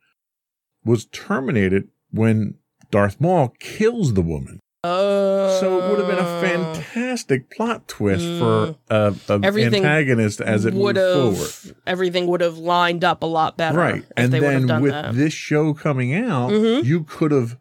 [0.86, 2.56] was terminated when
[2.92, 4.60] Darth Maul kills the woman.
[4.84, 5.58] Oh.
[5.60, 8.40] So it would have been a fantastic plot twist Mm.
[8.40, 11.76] for a, a Everything antagonist as it moved forward.
[11.86, 13.78] Everything would have lined up a lot better.
[13.78, 14.04] Right.
[14.04, 15.16] If And they would have then done with that.
[15.16, 16.86] this show coming out, Mhm.
[16.86, 17.58] you could have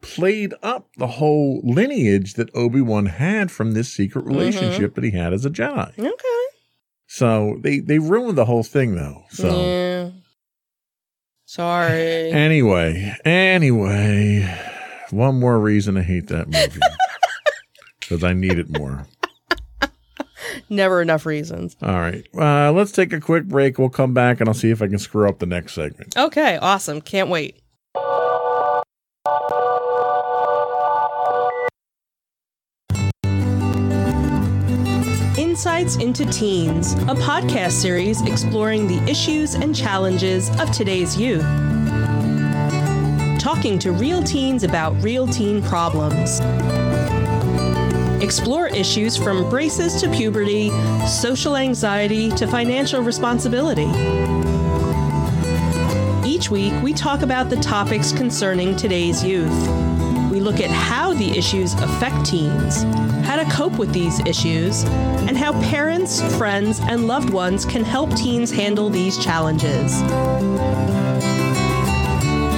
[0.00, 4.34] played up the whole lineage that Obi-Wan had from this secret Mm-hmm.
[4.34, 5.90] relationship that he had as a Jedi.
[5.98, 6.39] okay.
[7.12, 9.24] So they, they ruined the whole thing though.
[9.30, 10.10] So Yeah.
[11.44, 12.30] Sorry.
[12.30, 14.42] anyway, anyway,
[15.10, 16.80] one more reason to hate that movie.
[18.00, 19.06] Because I need it more.
[20.68, 21.76] Never enough reasons.
[21.80, 22.26] All right.
[22.36, 23.78] Uh, let's take a quick break.
[23.78, 26.16] We'll come back and I'll see if I can screw up the next segment.
[26.16, 26.56] Okay.
[26.56, 27.00] Awesome.
[27.02, 27.60] Can't wait.
[35.50, 41.42] Insights into Teens, a podcast series exploring the issues and challenges of today's youth.
[43.40, 46.38] Talking to real teens about real teen problems.
[48.22, 50.70] Explore issues from braces to puberty,
[51.04, 53.90] social anxiety to financial responsibility.
[56.24, 59.89] Each week, we talk about the topics concerning today's youth.
[60.40, 62.84] Look at how the issues affect teens,
[63.26, 68.16] how to cope with these issues, and how parents, friends, and loved ones can help
[68.16, 70.00] teens handle these challenges.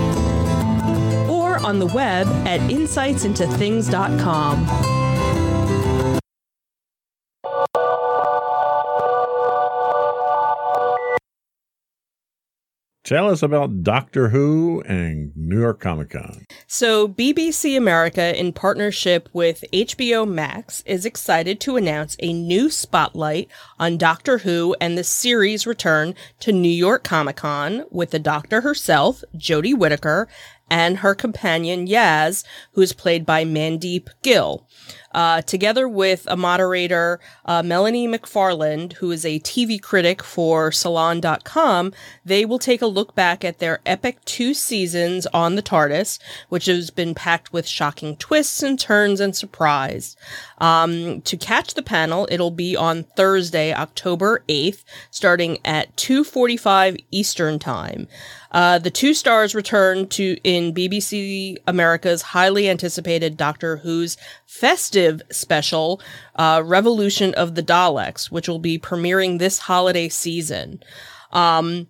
[1.67, 4.67] on the web at insightsintothings.com.
[13.03, 16.43] Tell us about Doctor Who and New York Comic Con.
[16.67, 23.47] So, BBC America, in partnership with HBO Max, is excited to announce a new spotlight
[23.79, 28.59] on Doctor Who and the series return to New York Comic Con with the Doctor
[28.59, 30.27] herself, Jodie Whittaker,
[30.69, 34.67] and her companion Yaz, who is played by Mandeep Gill.
[35.13, 41.93] Uh, together with a moderator, uh, Melanie McFarland, who is a TV critic for Salon.com,
[42.25, 46.65] they will take a look back at their epic two seasons on the TARDIS, which
[46.65, 50.15] has been packed with shocking twists and turns and surprise.
[50.59, 57.59] Um, to catch the panel, it'll be on Thursday, October 8th, starting at 2.45 Eastern
[57.59, 58.07] Time.
[58.51, 66.01] Uh, the two stars return to in BBC America's highly anticipated Doctor Who's festive special,
[66.35, 70.81] uh, Revolution of the Daleks, which will be premiering this holiday season.
[71.31, 71.87] Um,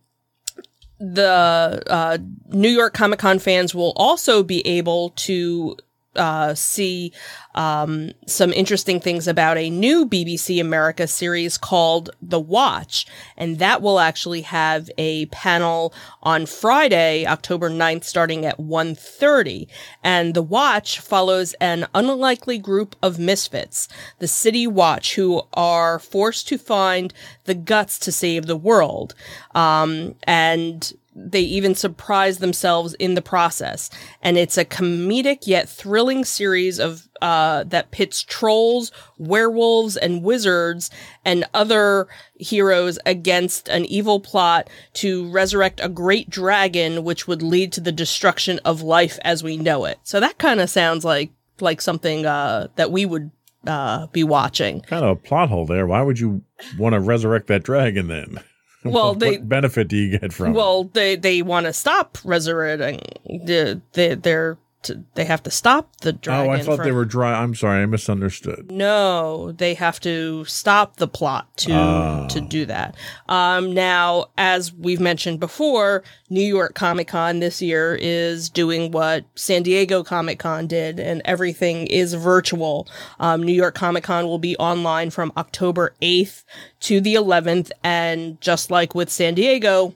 [0.99, 5.77] the uh, New York Comic Con fans will also be able to
[6.17, 7.13] uh, see
[7.55, 13.07] um, some interesting things about a new BBC America series called The Watch.
[13.35, 19.67] And that will actually have a panel on Friday, October 9th, starting at 1.30.
[20.03, 23.87] And The Watch follows an unlikely group of misfits,
[24.19, 27.13] the City Watch, who are forced to find
[27.45, 29.15] the guts to save the world.
[29.55, 33.89] Um, and they even surprise themselves in the process.
[34.21, 40.91] And it's a comedic yet thrilling series of uh, that pits trolls, werewolves, and wizards
[41.25, 47.73] and other heroes against an evil plot to resurrect a great dragon, which would lead
[47.73, 49.97] to the destruction of life as we know it.
[50.03, 53.31] So that kind of sounds like like something uh, that we would
[53.65, 54.81] uh, be watching.
[54.81, 55.87] Kind of a plot hole there.
[55.87, 56.43] Why would you
[56.77, 58.43] want to resurrect that dragon then?
[58.93, 60.53] Well, what they benefit do you get from?
[60.53, 63.01] Well, they they want to stop resurrecting.
[63.45, 64.57] The they they're
[64.87, 66.49] to, they have to stop the dragon.
[66.49, 67.33] Oh, I thought from, they were dry.
[67.33, 68.71] I'm sorry, I misunderstood.
[68.71, 72.27] No, they have to stop the plot to Oh.
[72.29, 72.95] to do that.
[73.29, 79.25] Um, now, as we've mentioned before, New York Comic Con this year is doing what
[79.35, 82.87] San Diego Comic Con did, and everything is virtual.
[83.19, 86.43] Um, New York Comic Con will be online from October 8th
[86.81, 89.93] to the 11th, and just like with San Diego,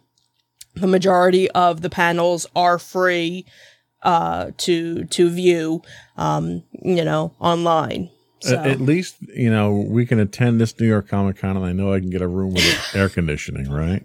[0.76, 3.46] the majority of the panels are free
[4.04, 5.82] uh to to view
[6.18, 8.10] um you know online
[8.42, 11.66] so At, at least you know we can attend this New York Comic Con, and
[11.66, 14.04] I know I can get a room with air conditioning, right?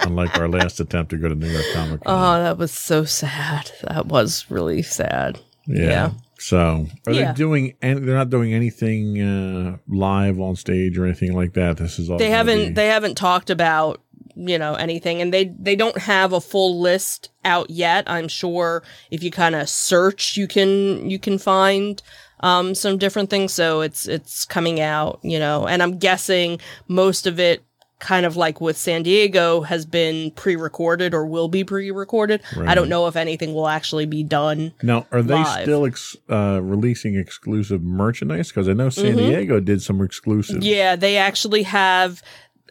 [0.00, 2.12] Unlike our last attempt to go to New York Comic Con.
[2.38, 6.12] oh that was so sad that was really sad yeah.
[6.38, 7.32] So, are Yeah.
[7.32, 7.74] they doing?
[7.82, 11.76] And they're not doing anything uh, live on stage or anything like that.
[11.76, 12.16] This is all.
[12.18, 14.00] they haven't be- they haven't talked about
[14.48, 18.82] you know anything and they they don't have a full list out yet i'm sure
[19.10, 22.02] if you kind of search you can you can find
[22.40, 27.26] um some different things so it's it's coming out you know and i'm guessing most
[27.26, 27.62] of it
[27.98, 32.88] kind of like with san diego has been pre-recorded or will be pre-recorded i don't
[32.88, 35.62] know if anything will actually be done Now, are they live.
[35.64, 38.48] still ex- uh, releasing exclusive merchandise?
[38.48, 39.18] Because I know San Mhm.
[39.18, 40.64] Diego did some exclusive.
[40.64, 42.22] Yeah, they actually have.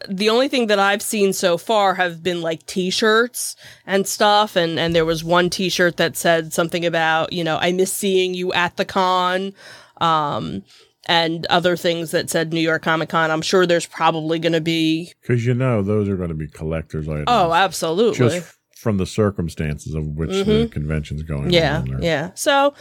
[0.08, 4.80] The only thing that I've seen so far have been like T-shirts and stuff, and
[4.80, 8.54] and there was one T-shirt that said something about you know I miss seeing you
[8.54, 9.54] at the con,
[10.00, 10.64] um,
[11.08, 13.32] and other things that said New York Comic Con.
[13.32, 15.12] I'm sure there's probably going to be.
[15.22, 17.26] Because you know those are going to be collectors items.
[17.28, 18.18] Oh, absolutely.
[18.18, 22.32] just from the circumstances of which the convention's going yeah, yeah.
[22.36, 22.74] So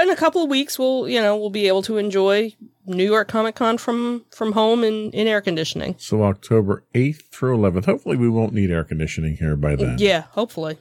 [0.00, 2.54] in a couple of weeks, we'll you know we'll be able to enjoy
[2.90, 5.94] New York Comic Con from from home in in air conditioning.
[5.98, 7.86] So October 8th through 11th.
[7.86, 9.96] Hopefully, we won't need air conditioning here by then.
[9.98, 10.78] Yeah, hopefully.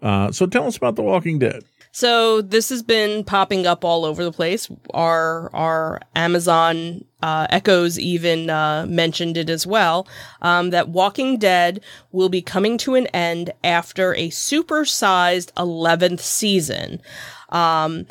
[0.00, 1.62] Uh, so tell us about The Walking Dead.
[1.94, 4.68] So this has been popping up all over the place.
[4.94, 10.08] Our our Amazon uh, Echoes even uh, mentioned it as well.
[10.40, 17.02] Um, that Walking Dead will be coming to an end after a supersized eleventh season.
[17.50, 18.06] Um,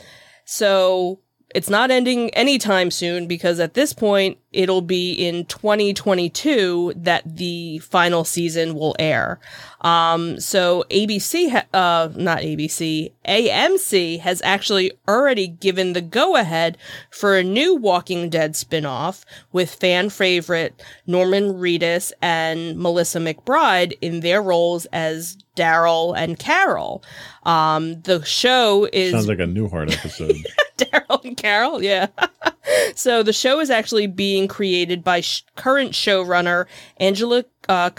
[0.45, 1.19] so
[1.53, 7.79] it's not ending anytime soon because at this point it'll be in 2022 that the
[7.79, 9.39] final season will air.
[9.81, 16.77] Um, so ABC, ha- uh, not ABC, AMC has actually already given the go ahead
[17.09, 24.19] for a new Walking Dead spinoff with fan favorite Norman Reedus and Melissa McBride in
[24.19, 27.03] their roles as Daryl and Carol.
[27.43, 30.35] Um, the show is Sounds like a Newhart episode.
[30.85, 32.07] Daryl and Carol, yeah.
[32.95, 36.65] so the show is actually being created by sh- current showrunner
[36.97, 37.89] Angela uh,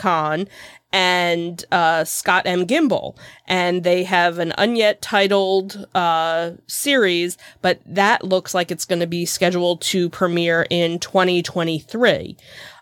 [0.92, 2.66] and uh, Scott M.
[2.66, 3.16] Gimple,
[3.46, 9.06] and they have an unyet titled uh, series, but that looks like it's going to
[9.06, 12.36] be scheduled to premiere in 2023.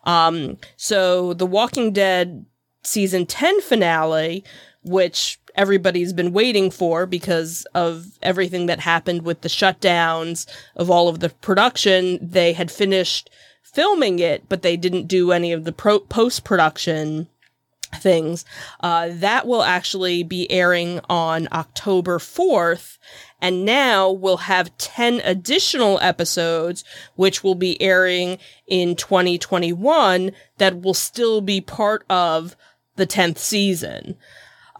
[0.04, 2.44] Um, so the Walking Dead
[2.82, 4.42] season 10 finale
[4.82, 10.46] which everybody's been waiting for because of everything that happened with the shutdowns
[10.76, 12.18] of all of the production.
[12.22, 13.30] They had finished
[13.62, 17.28] filming it, but they didn't do any of the pro- post production
[17.96, 18.44] things.
[18.80, 22.98] Uh, that will actually be airing on October 4th.
[23.40, 26.84] And now we'll have 10 additional episodes,
[27.16, 32.54] which will be airing in 2021 that will still be part of
[32.96, 34.16] the 10th season.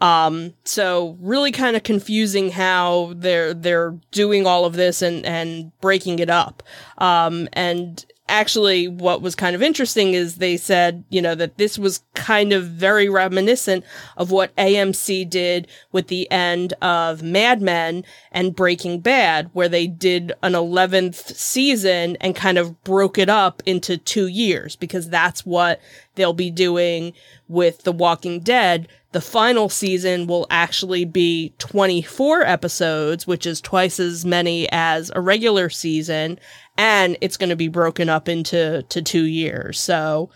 [0.01, 5.71] Um, so really kind of confusing how they're, they're doing all of this and, and
[5.79, 6.63] breaking it up.
[6.97, 11.77] Um, and actually what was kind of interesting is they said, you know, that this
[11.77, 13.83] was kind of very reminiscent
[14.17, 19.85] of what AMC did with the end of Mad Men and Breaking Bad, where they
[19.85, 25.45] did an 11th season and kind of broke it up into two years because that's
[25.45, 25.81] what
[26.15, 27.13] they'll be doing
[27.47, 28.87] with The Walking Dead.
[29.11, 35.19] The final season will actually be 24 episodes, which is twice as many as a
[35.19, 36.39] regular season
[36.77, 39.79] and it's going to be broken up into to two years.
[39.79, 40.29] So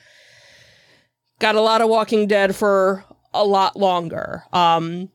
[1.39, 4.43] got a lot of Walking Dead for a lot longer.
[4.53, 5.09] Um,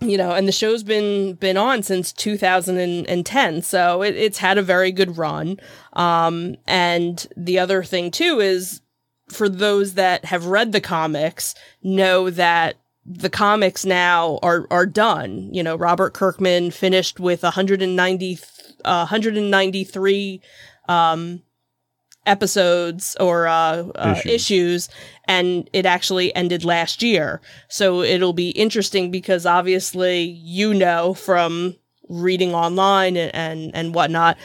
[0.00, 4.62] you know, and the show's been been on since 2010, so it, it's had a
[4.62, 5.58] very good run.
[5.94, 8.82] Um, and the other thing too is
[9.28, 12.76] for those that have read the comics, know that
[13.06, 15.52] the comics now are are done.
[15.52, 18.38] You know, Robert Kirkman finished with 190
[18.84, 20.40] uh, 193
[20.88, 21.42] um,
[22.26, 23.52] episodes or uh,
[23.94, 24.32] uh, issues.
[24.32, 24.88] issues.
[25.26, 27.40] and it actually ended last year.
[27.68, 31.76] So it'll be interesting because obviously you know from
[32.08, 34.36] reading online and, and, and whatnot,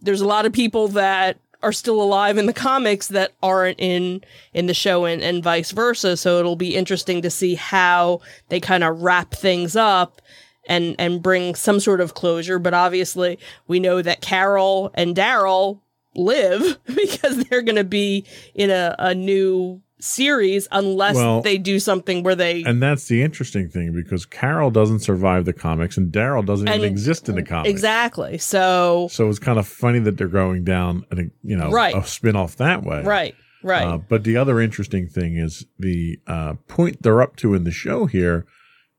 [0.00, 4.22] there's a lot of people that are still alive in the comics that aren't in
[4.52, 6.16] in the show and, and vice versa.
[6.16, 10.22] So it'll be interesting to see how they kind of wrap things up
[10.66, 12.58] and and bring some sort of closure.
[12.58, 15.80] But obviously, we know that Carol and Daryl
[16.14, 21.78] live because they're going to be in a, a new series unless well, they do
[21.78, 26.12] something where they and that's the interesting thing because Carol doesn't survive the comics and
[26.12, 30.16] Daryl doesn't even exist in the comics exactly so so it's kind of funny that
[30.16, 31.94] they're going down a you know right.
[31.94, 36.18] a spin off that way right right uh, but the other interesting thing is the
[36.26, 38.46] uh, point they're up to in the show here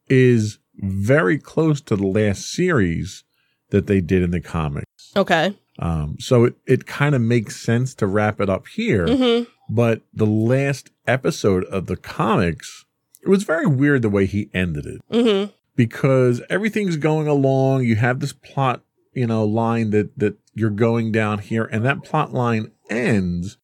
[0.08, 3.24] is very close to the last series
[3.70, 5.12] that they did in the comics.
[5.16, 5.58] Okay.
[5.80, 9.08] Um, so it, it kind of makes sense to wrap it up here.
[9.08, 9.50] Mm-hmm.
[9.74, 12.84] But the last episode of the comics,
[13.24, 15.02] it was very weird the way he ended it.
[15.10, 15.52] Mm-hmm.
[15.78, 17.86] Because everything's going along.
[17.86, 22.04] You have this plot, you know, line that, that you're going down here, and that
[22.04, 23.58] plot line ends,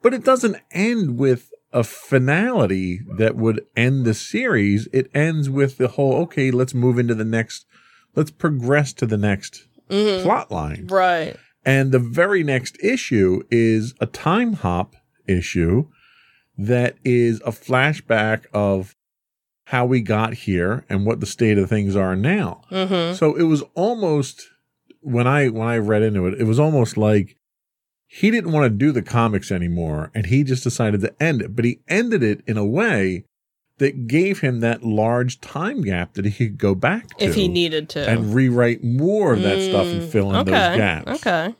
[0.00, 4.88] but it doesn't end with a finality that would end the series.
[4.90, 7.66] It ends with the whole, okay, let's move into the next,
[8.14, 10.22] let's progress to the next mm-hmm.
[10.22, 10.86] plot line.
[10.86, 11.36] Right.
[11.62, 14.96] And the very next issue is a time hop
[15.28, 15.86] issue
[16.58, 18.96] that is a flashback of
[19.64, 22.62] how we got here and what the state of things are now.
[22.70, 23.14] Mm-hmm.
[23.16, 24.48] So it was almost
[25.00, 27.36] when I when I read into it, it was almost like
[28.06, 31.56] he didn't want to do the comics anymore and he just decided to end it.
[31.56, 33.24] But he ended it in a way
[33.78, 37.48] that gave him that large time gap that he could go back to if he
[37.48, 41.26] needed to and rewrite more of that mm, stuff and fill in okay, those gaps.
[41.26, 41.54] Okay.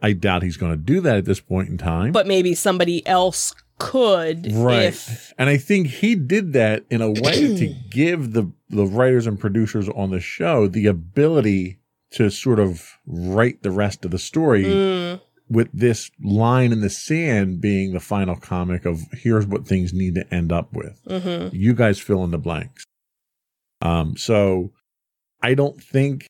[0.00, 2.12] I doubt he's going to do that at this point in time.
[2.12, 4.52] But maybe somebody else could.
[4.52, 4.84] Right.
[4.84, 5.32] If...
[5.38, 9.38] And I think he did that in a way to give the, the writers and
[9.38, 11.78] producers on the show the ability
[12.10, 15.20] to sort of write the rest of the story mm
[15.50, 20.14] with this line in the sand being the final comic of here's what things need
[20.14, 21.00] to end up with.
[21.06, 21.54] Mm-hmm.
[21.54, 22.84] You guys fill in the blanks.
[23.80, 24.72] Um, so
[25.42, 26.26] I don't think,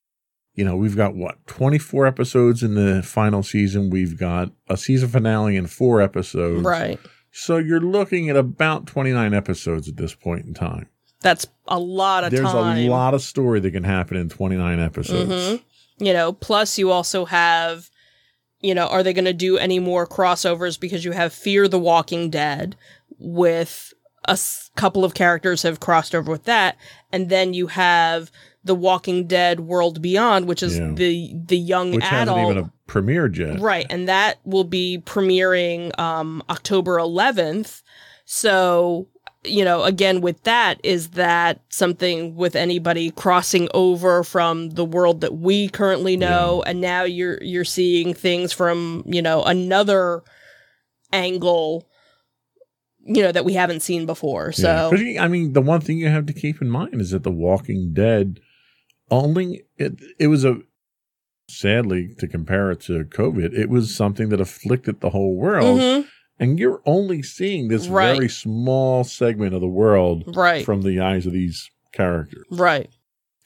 [0.59, 3.89] you know, we've got what, 24 episodes in the final season.
[3.89, 6.63] We've got a season finale in four episodes.
[6.63, 6.99] Right.
[7.31, 10.89] So you're looking at about 29 episodes at this point in time.
[11.21, 12.77] That's a lot of There's time.
[12.77, 15.31] a lot of story that can happen in 29 episodes.
[15.31, 16.03] Mm-hmm.
[16.05, 17.89] You know, plus you also have
[18.61, 21.79] you know, are they going to do any more crossovers because you have Fear the
[21.79, 22.75] Walking Dead
[23.17, 23.93] with
[24.27, 26.75] a s- couple of characters have crossed over with that,
[27.09, 28.31] and then you have
[28.63, 30.91] the Walking Dead World Beyond, which is yeah.
[30.93, 32.37] the the young which adult.
[32.37, 33.85] hasn't even a premiered yet, right?
[33.89, 37.81] And that will be premiering um, October 11th.
[38.25, 39.07] So
[39.45, 45.21] you know, again with that, is that something with anybody crossing over from the world
[45.21, 46.71] that we currently know, yeah.
[46.71, 50.23] and now you're you're seeing things from you know another
[51.13, 51.87] angle
[53.05, 54.51] you know that we haven't seen before.
[54.51, 55.23] So yeah.
[55.23, 57.93] I mean, the one thing you have to keep in mind is that The Walking
[57.93, 58.39] Dead
[59.11, 60.59] only it it was a
[61.49, 65.79] sadly to compare it to COVID, it was something that afflicted the whole world.
[65.79, 66.07] Mm-hmm.
[66.41, 68.15] And you're only seeing this right.
[68.15, 70.63] very small segment of the world right.
[70.63, 72.45] from the eyes of these characters.
[72.49, 72.89] Right.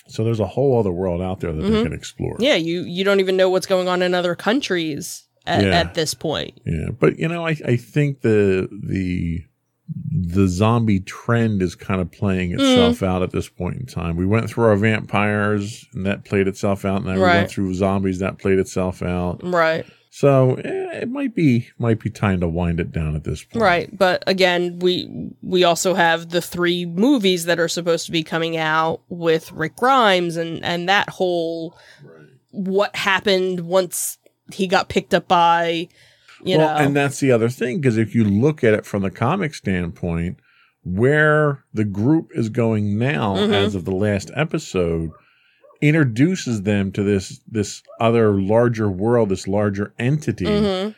[0.07, 1.73] So there's a whole other world out there that mm-hmm.
[1.73, 2.35] they can explore.
[2.37, 5.69] Yeah, you you don't even know what's going on in other countries at, yeah.
[5.71, 6.59] at this point.
[6.65, 9.45] Yeah, but you know, I I think the the
[10.11, 12.53] the zombie trend is kind of playing mm.
[12.55, 13.07] itself mm.
[13.07, 14.15] out at this point in time.
[14.15, 16.97] We went through our vampires and that played itself out.
[16.97, 17.31] And then right.
[17.31, 19.39] we went through zombies that played itself out.
[19.43, 19.85] Right.
[20.15, 23.63] So eh, it might be might be time to wind it down at this point.
[23.63, 28.21] Right, but again, we we also have the three movies that are supposed to be
[28.21, 32.27] coming out with Rick Grimes and and that whole right.
[32.51, 34.19] what happened once
[34.51, 35.87] he got picked up by
[36.45, 36.85] you well, know.
[36.85, 40.37] and that's the other thing because if you look at it from the comic standpoint,
[40.83, 43.53] where the group is going now, mm-hmm.
[43.53, 45.11] as of the last episode,
[45.81, 50.91] introduces them to this this other larger world, this larger entity, mm-hmm.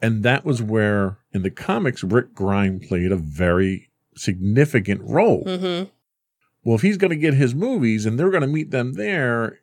[0.00, 5.44] and that was where in the comics Rick Grimes played a very significant role.
[5.44, 5.90] Mm-hmm.
[6.64, 9.60] Well, if he's going to get his movies and they're going to meet them there,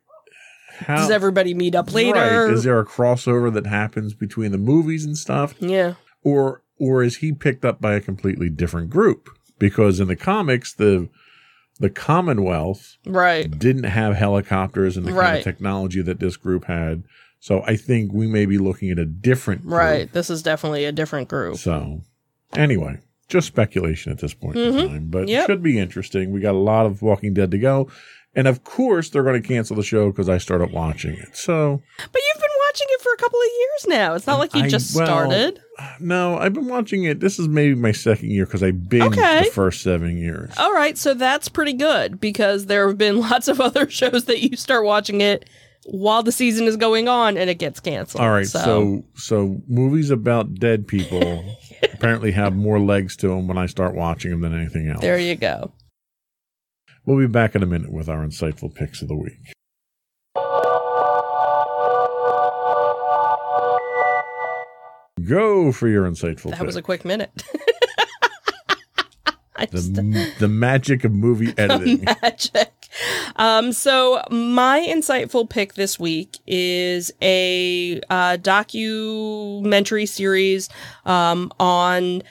[0.78, 2.18] how, Does everybody meet up later?
[2.18, 2.52] Right.
[2.52, 5.54] Is there a crossover that happens between the movies and stuff?
[5.60, 5.94] Yeah.
[6.22, 9.28] Or or is he picked up by a completely different group?
[9.58, 11.08] Because in the comics, the
[11.80, 15.26] the Commonwealth right didn't have helicopters and the right.
[15.26, 17.04] kind of technology that this group had.
[17.40, 19.74] So I think we may be looking at a different group.
[19.74, 20.12] Right.
[20.12, 21.56] This is definitely a different group.
[21.56, 22.02] So
[22.54, 23.00] anyway,
[23.34, 24.78] just speculation at this point mm-hmm.
[24.78, 25.46] in time, but yep.
[25.46, 26.30] should be interesting.
[26.30, 27.88] We got a lot of Walking Dead to go.
[28.36, 31.36] And of course, they're going to cancel the show because I started watching it.
[31.36, 34.14] So, but you've been watching it for a couple of years now.
[34.14, 35.60] It's not like you I, just well, started.
[36.00, 37.20] No, I've been watching it.
[37.20, 39.44] This is maybe my second year because I binged okay.
[39.44, 40.52] the first seven years.
[40.58, 44.40] All right, so that's pretty good because there have been lots of other shows that
[44.40, 45.48] you start watching it
[45.86, 48.22] while the season is going on and it gets canceled.
[48.22, 51.44] All right, so so, so movies about dead people
[51.92, 55.00] apparently have more legs to them when I start watching them than anything else.
[55.00, 55.72] There you go.
[57.06, 59.52] We'll be back in a minute with our insightful picks of the week.
[65.26, 66.66] Go for your insightful That pick.
[66.66, 67.42] was a quick minute.
[69.56, 72.04] the, the magic of movie editing.
[72.22, 72.72] magic.
[73.36, 80.68] Um, so my insightful pick this week is a uh, documentary series
[81.04, 82.22] um, on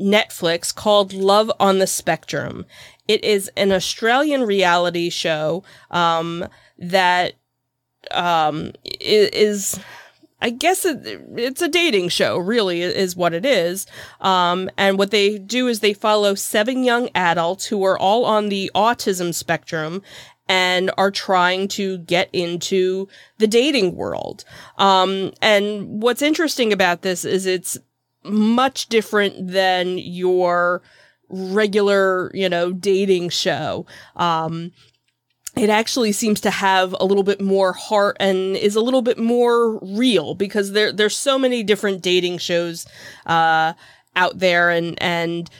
[0.00, 2.66] Netflix called Love on the Spectrum.
[3.08, 6.46] It is an Australian reality show um,
[6.78, 7.34] that
[8.10, 9.78] um, is,
[10.42, 11.00] I guess it,
[11.36, 13.86] it's a dating show, really, is what it is.
[14.20, 18.48] Um, and what they do is they follow seven young adults who are all on
[18.48, 20.02] the autism spectrum
[20.48, 24.44] and are trying to get into the dating world.
[24.78, 27.78] Um, and what's interesting about this is it's
[28.24, 30.82] much different than your
[31.28, 33.86] regular, you know, dating show.
[34.16, 34.72] Um,
[35.56, 39.18] it actually seems to have a little bit more heart and is a little bit
[39.18, 42.86] more real because there there's so many different dating shows
[43.26, 43.74] uh,
[44.16, 45.50] out there and and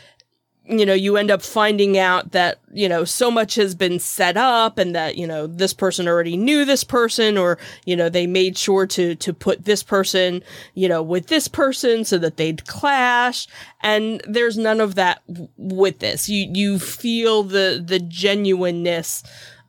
[0.64, 4.36] you know, you end up finding out that, you know, so much has been set
[4.36, 8.26] up and that, you know, this person already knew this person or, you know, they
[8.28, 10.43] made sure to, to put this person,
[10.74, 13.49] you know, with this person so that they'd clash.
[13.82, 16.28] And there's none of that w- with this.
[16.28, 19.24] You, you feel the, the genuineness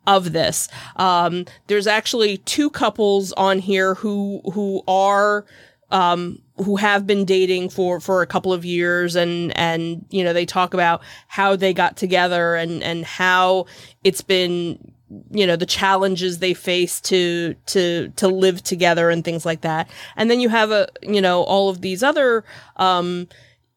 [0.07, 0.67] of this.
[0.95, 5.45] Um, there's actually two couples on here who, who are,
[5.91, 10.33] um, who have been dating for, for a couple of years and, and, you know,
[10.33, 13.65] they talk about how they got together and, and how
[14.03, 14.93] it's been,
[15.31, 19.89] you know, the challenges they face to, to, to live together and things like that.
[20.15, 22.43] And then you have a, you know, all of these other,
[22.77, 23.27] um,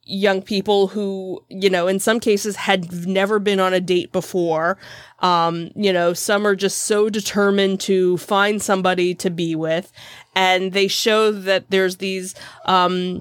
[0.06, 4.78] young people who, you know, in some cases had never been on a date before.
[5.18, 9.92] Um, you know, some are just so determined to find somebody to be with.
[10.34, 12.36] And they show that there's these,
[12.66, 13.20] um,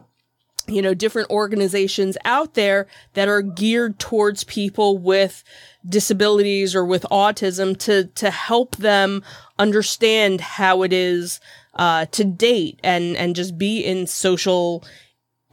[0.67, 5.43] you know, different organizations out there that are geared towards people with
[5.87, 9.23] disabilities or with autism to, to help them
[9.57, 11.39] understand how it is,
[11.75, 14.83] uh, to date and, and just be in social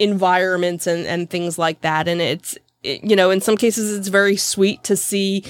[0.03, 2.09] environments and, and things like that.
[2.09, 5.45] And it's, it, you know, in some cases, it's very sweet to see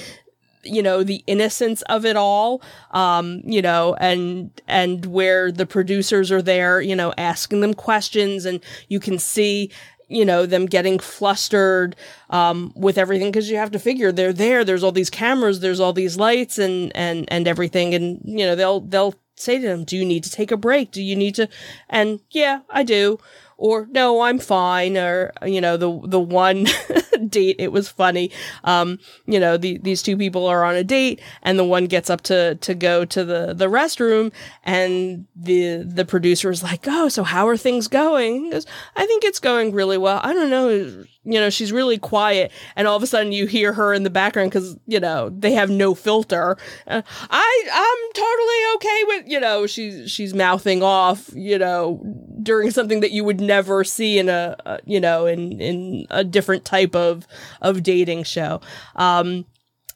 [0.65, 6.31] you know the innocence of it all um you know and and where the producers
[6.31, 9.73] are there you know asking them questions and you can see
[10.13, 11.97] you know them getting flustered
[12.31, 15.81] um, with everything because you have to figure they're there there's all these cameras there's
[15.81, 17.95] all these lights and and and everything.
[17.95, 20.91] And you know they'll they'll say to them do you need to take a break?
[20.91, 21.49] Do you need to?
[21.89, 23.19] And yeah i do
[23.57, 26.67] or no i'm fine or you know the the one
[27.29, 28.31] date it was funny.
[28.65, 32.11] Um you know the, these two people are on a date and the one gets
[32.11, 34.33] up to to go to the the restroom
[34.65, 38.45] and the the producer is like oh so how are things going?
[38.45, 40.21] He goes i think it's going really well.
[40.23, 43.73] I don't know you know she's really quiet and all of a sudden you hear
[43.73, 46.57] her in the background because you know they have no filter.
[46.87, 52.01] Uh, i i'm totally okay with you know she's she's mouthing off you know
[52.43, 56.25] during something that you would never see in a, a you know in in a
[56.25, 57.27] different type of
[57.61, 58.61] of dating show.
[58.97, 59.45] Um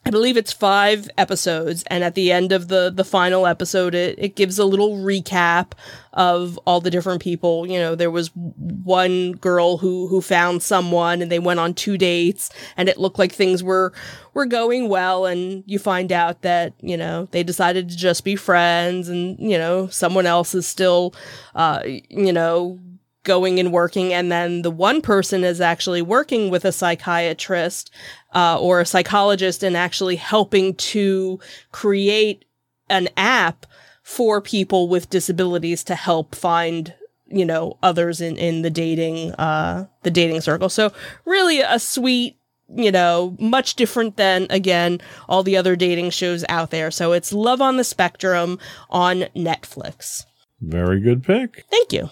[0.07, 4.17] I believe it's five episodes, and at the end of the the final episode, it,
[4.17, 5.73] it gives a little recap
[6.13, 7.67] of all the different people.
[7.67, 11.97] You know, there was one girl who who found someone, and they went on two
[11.97, 13.91] dates, and it looked like things were
[14.33, 15.25] were going well.
[15.25, 19.57] And you find out that you know they decided to just be friends, and you
[19.57, 21.15] know someone else is still,
[21.53, 22.79] uh, you know,
[23.27, 27.91] going and working and then the one person is actually working with a psychiatrist
[28.37, 31.39] uh, or a psychologist and actually helping to
[31.71, 32.45] create
[32.87, 33.65] an app
[34.03, 36.93] for people with disabilities to help find
[37.29, 40.69] you know others in in the dating uh the dating circle.
[40.69, 40.93] So
[41.25, 42.37] really a sweet
[42.73, 46.91] you know much different than again all the other dating shows out there.
[46.91, 48.59] So it's love on the spectrum
[48.91, 50.25] on netflix.
[50.61, 51.65] Very good pick.
[51.71, 52.09] thank you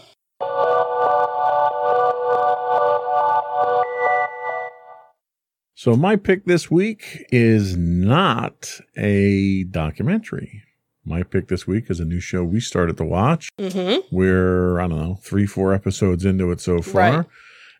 [5.77, 10.63] So my pick this week is not a documentary.
[11.03, 13.49] My pick this week is a new show we started to watch.
[13.59, 17.17] mm-hmm We're, I don't know, three, four episodes into it so far.
[17.17, 17.25] Right.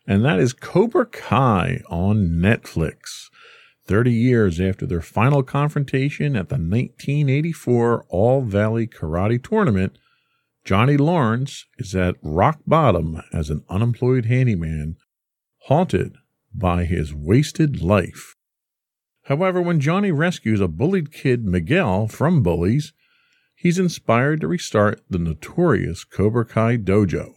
[0.06, 3.30] And that is Cobra Kai on Netflix.
[3.86, 9.96] 30 years after their final confrontation at the 1984 All Valley Karate Tournament,
[10.66, 14.96] Johnny Lawrence is at rock bottom as an unemployed handyman,
[15.62, 16.16] haunted
[16.58, 18.34] by his wasted life.
[19.24, 22.92] However, when Johnny rescues a bullied kid, Miguel, from bullies,
[23.54, 27.34] he's inspired to restart the notorious Cobra Kai dojo.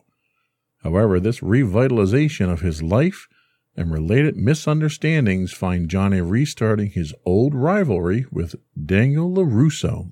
[0.83, 3.27] However, this revitalization of his life
[3.75, 8.55] and related misunderstandings find Johnny restarting his old rivalry with
[8.85, 10.11] Daniel LaRusso,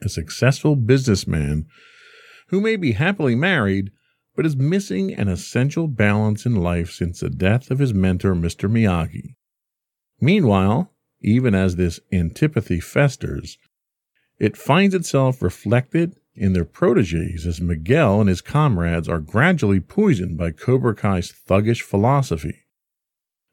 [0.00, 1.66] a successful businessman
[2.48, 3.90] who may be happily married
[4.34, 8.70] but is missing an essential balance in life since the death of his mentor, Mr.
[8.70, 9.34] Miyagi.
[10.20, 13.58] Meanwhile, even as this antipathy festers,
[14.38, 20.38] it finds itself reflected in their proteges as Miguel and his comrades are gradually poisoned
[20.38, 22.64] by Cobra Kai's thuggish philosophy.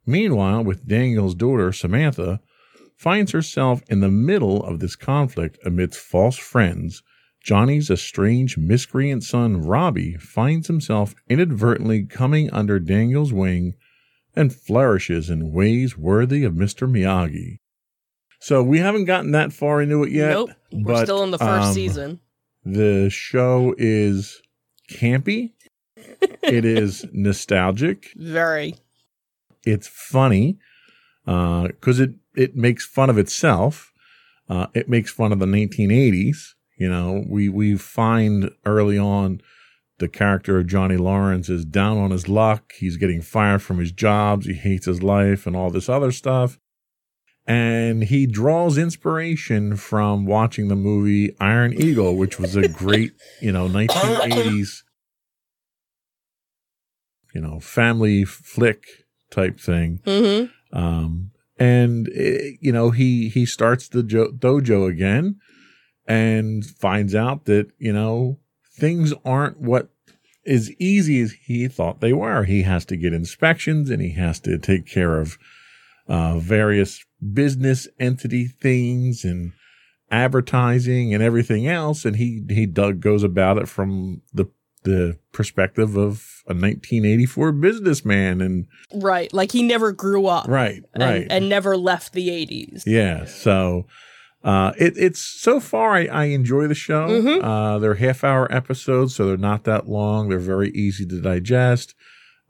[0.05, 2.39] Meanwhile, with Daniel's daughter, Samantha,
[2.95, 7.03] finds herself in the middle of this conflict amidst false friends,
[7.41, 13.75] Johnny's estranged miscreant son, Robbie, finds himself inadvertently coming under Daniel's wing
[14.35, 16.89] and flourishes in ways worthy of Mr.
[16.89, 17.59] Miyagi.
[18.39, 20.31] So we haven't gotten that far into it yet.
[20.31, 22.19] nope we're still in the first um, season
[22.63, 24.41] The show is
[24.89, 25.53] campy.
[26.43, 28.11] it is nostalgic.
[28.15, 28.75] very
[29.65, 30.57] It's funny
[31.25, 33.91] because it it makes fun of itself.
[34.47, 36.53] Uh, it makes fun of the 1980s.
[36.79, 39.41] You know, we we find early on
[39.99, 42.71] the character of Johnny Lawrence is down on his luck.
[42.79, 44.45] He's getting fired from his jobs.
[44.45, 46.57] He hates his life and all this other stuff.
[47.45, 53.11] And he draws inspiration from watching the movie Iron Eagle, which was a great,
[53.41, 54.83] you know, 1980s,
[57.35, 58.85] you know, family flick
[59.31, 59.99] type thing.
[60.05, 65.35] mm-hmm Um, and eh, you know he he starts the jo- dojo again
[66.09, 68.39] and finds out that you know
[68.73, 69.89] things aren't what
[70.45, 72.43] as easy as he thought they were.
[72.43, 75.37] He has to get inspections and he has to take care of
[76.07, 79.51] uh, various business entity things and
[80.09, 82.03] advertising and everything else.
[82.03, 84.49] And he he dug, goes about it from the
[84.83, 91.03] the perspective of a 1984 businessman and right like he never grew up right and,
[91.03, 93.25] right and never left the 80s Yeah.
[93.25, 93.87] So
[94.43, 97.07] uh, it, it's so far I, I enjoy the show.
[97.07, 97.43] Mhm.
[97.43, 100.29] Uh, they're half hour episodes, so they're not that long.
[100.29, 101.95] They're very easy to digest.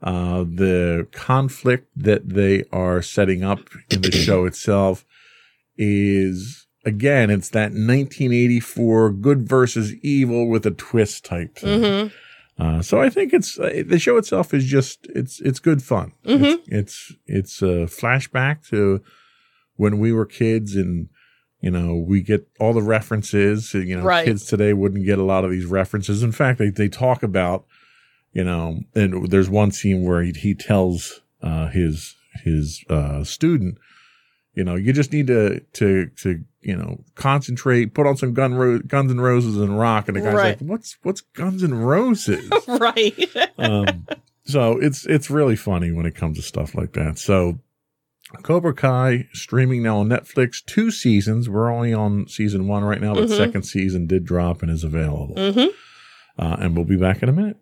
[0.02, 3.60] Uh, the conflict that they are setting up
[3.90, 5.04] in the show itself
[5.76, 11.80] is again, it's that 1984 good versus evil with a twist type thing.
[11.82, 12.08] mm-hmm
[12.62, 16.12] Uh, so I think it's uh, the show itself is just it's it's good fun.
[16.26, 16.58] Mhm.
[16.66, 19.00] It's it's, it's a flashback to
[19.76, 21.08] when we were kids, and
[21.60, 23.72] you know we get all the references.
[23.74, 24.24] You know, Right.
[24.24, 26.22] kids today wouldn't get a lot of these references.
[26.22, 27.64] In fact, they they talk about
[28.32, 33.76] you know, and there's one scene where he he tells uh, his his uh, student,
[34.54, 38.54] you know, you just need to to to you know concentrate, put on some gun
[38.54, 40.60] ro- Guns and Roses and rock, and the guy's Right.
[40.60, 42.48] like, what's what's Guns and Roses?
[42.68, 43.18] right.
[43.58, 44.06] um,
[44.44, 47.18] so it's it's really funny when it comes to stuff like that.
[47.18, 47.58] So
[48.42, 51.48] Cobra Kai streaming now on Netflix, two seasons.
[51.48, 53.36] We're only on season one right now, but Mhm.
[53.36, 55.34] second season did drop and is available.
[55.36, 55.66] hmm
[56.38, 57.56] Uh, and we'll be back in a minute.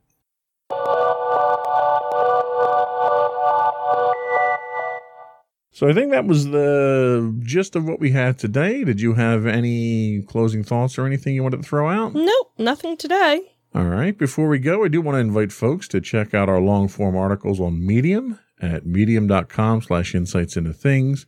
[5.71, 8.83] So I think that was the gist of what we had today.
[8.83, 12.14] Did you have any closing thoughts or anything you wanted to throw out?
[12.14, 13.43] Nope, nothing today.
[13.77, 14.16] All right.
[14.16, 17.16] Before we go, I do want to invite folks to check out our long form
[17.16, 21.26] articles on Medium at medium.com slash insights into things.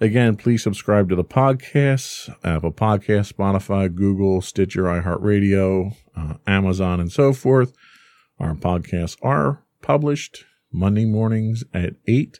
[0.00, 7.10] Again, please subscribe to the podcasts, Apple Podcasts, Spotify, Google, Stitcher, iHeartRadio, uh, Amazon, and
[7.10, 7.72] so forth.
[8.38, 12.38] Our podcasts are published Monday mornings at 8.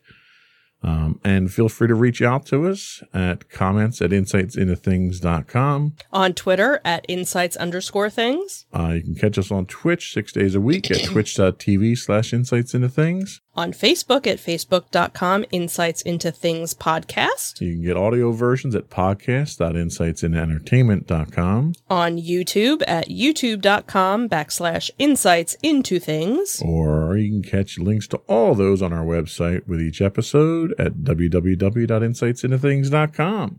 [0.81, 5.97] Um, and feel free to reach out to us at comments at insightsintothings.com.
[6.13, 8.67] On Twitter at insights underscore things.
[8.73, 12.75] Uh, you can catch us on Twitch six days a week at twitch.tv slash insights
[12.75, 13.41] into things.
[13.59, 17.61] On Facebook at facebook.com insights into things podcast.
[17.61, 26.63] You can get audio versions at podcast.insightsinentertainment.com On YouTube at youtube.com backslash insights into things.
[26.65, 30.93] or you can catch links to all those on our website with each episode at
[30.99, 33.59] www.insightsintothings.com.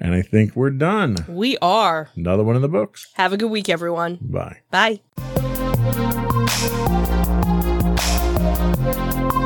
[0.00, 1.14] And I think we're done.
[1.28, 2.10] We are.
[2.16, 3.06] Another one in the books.
[3.14, 4.18] Have a good week, everyone.
[4.20, 4.62] Bye.
[4.72, 4.98] Bye.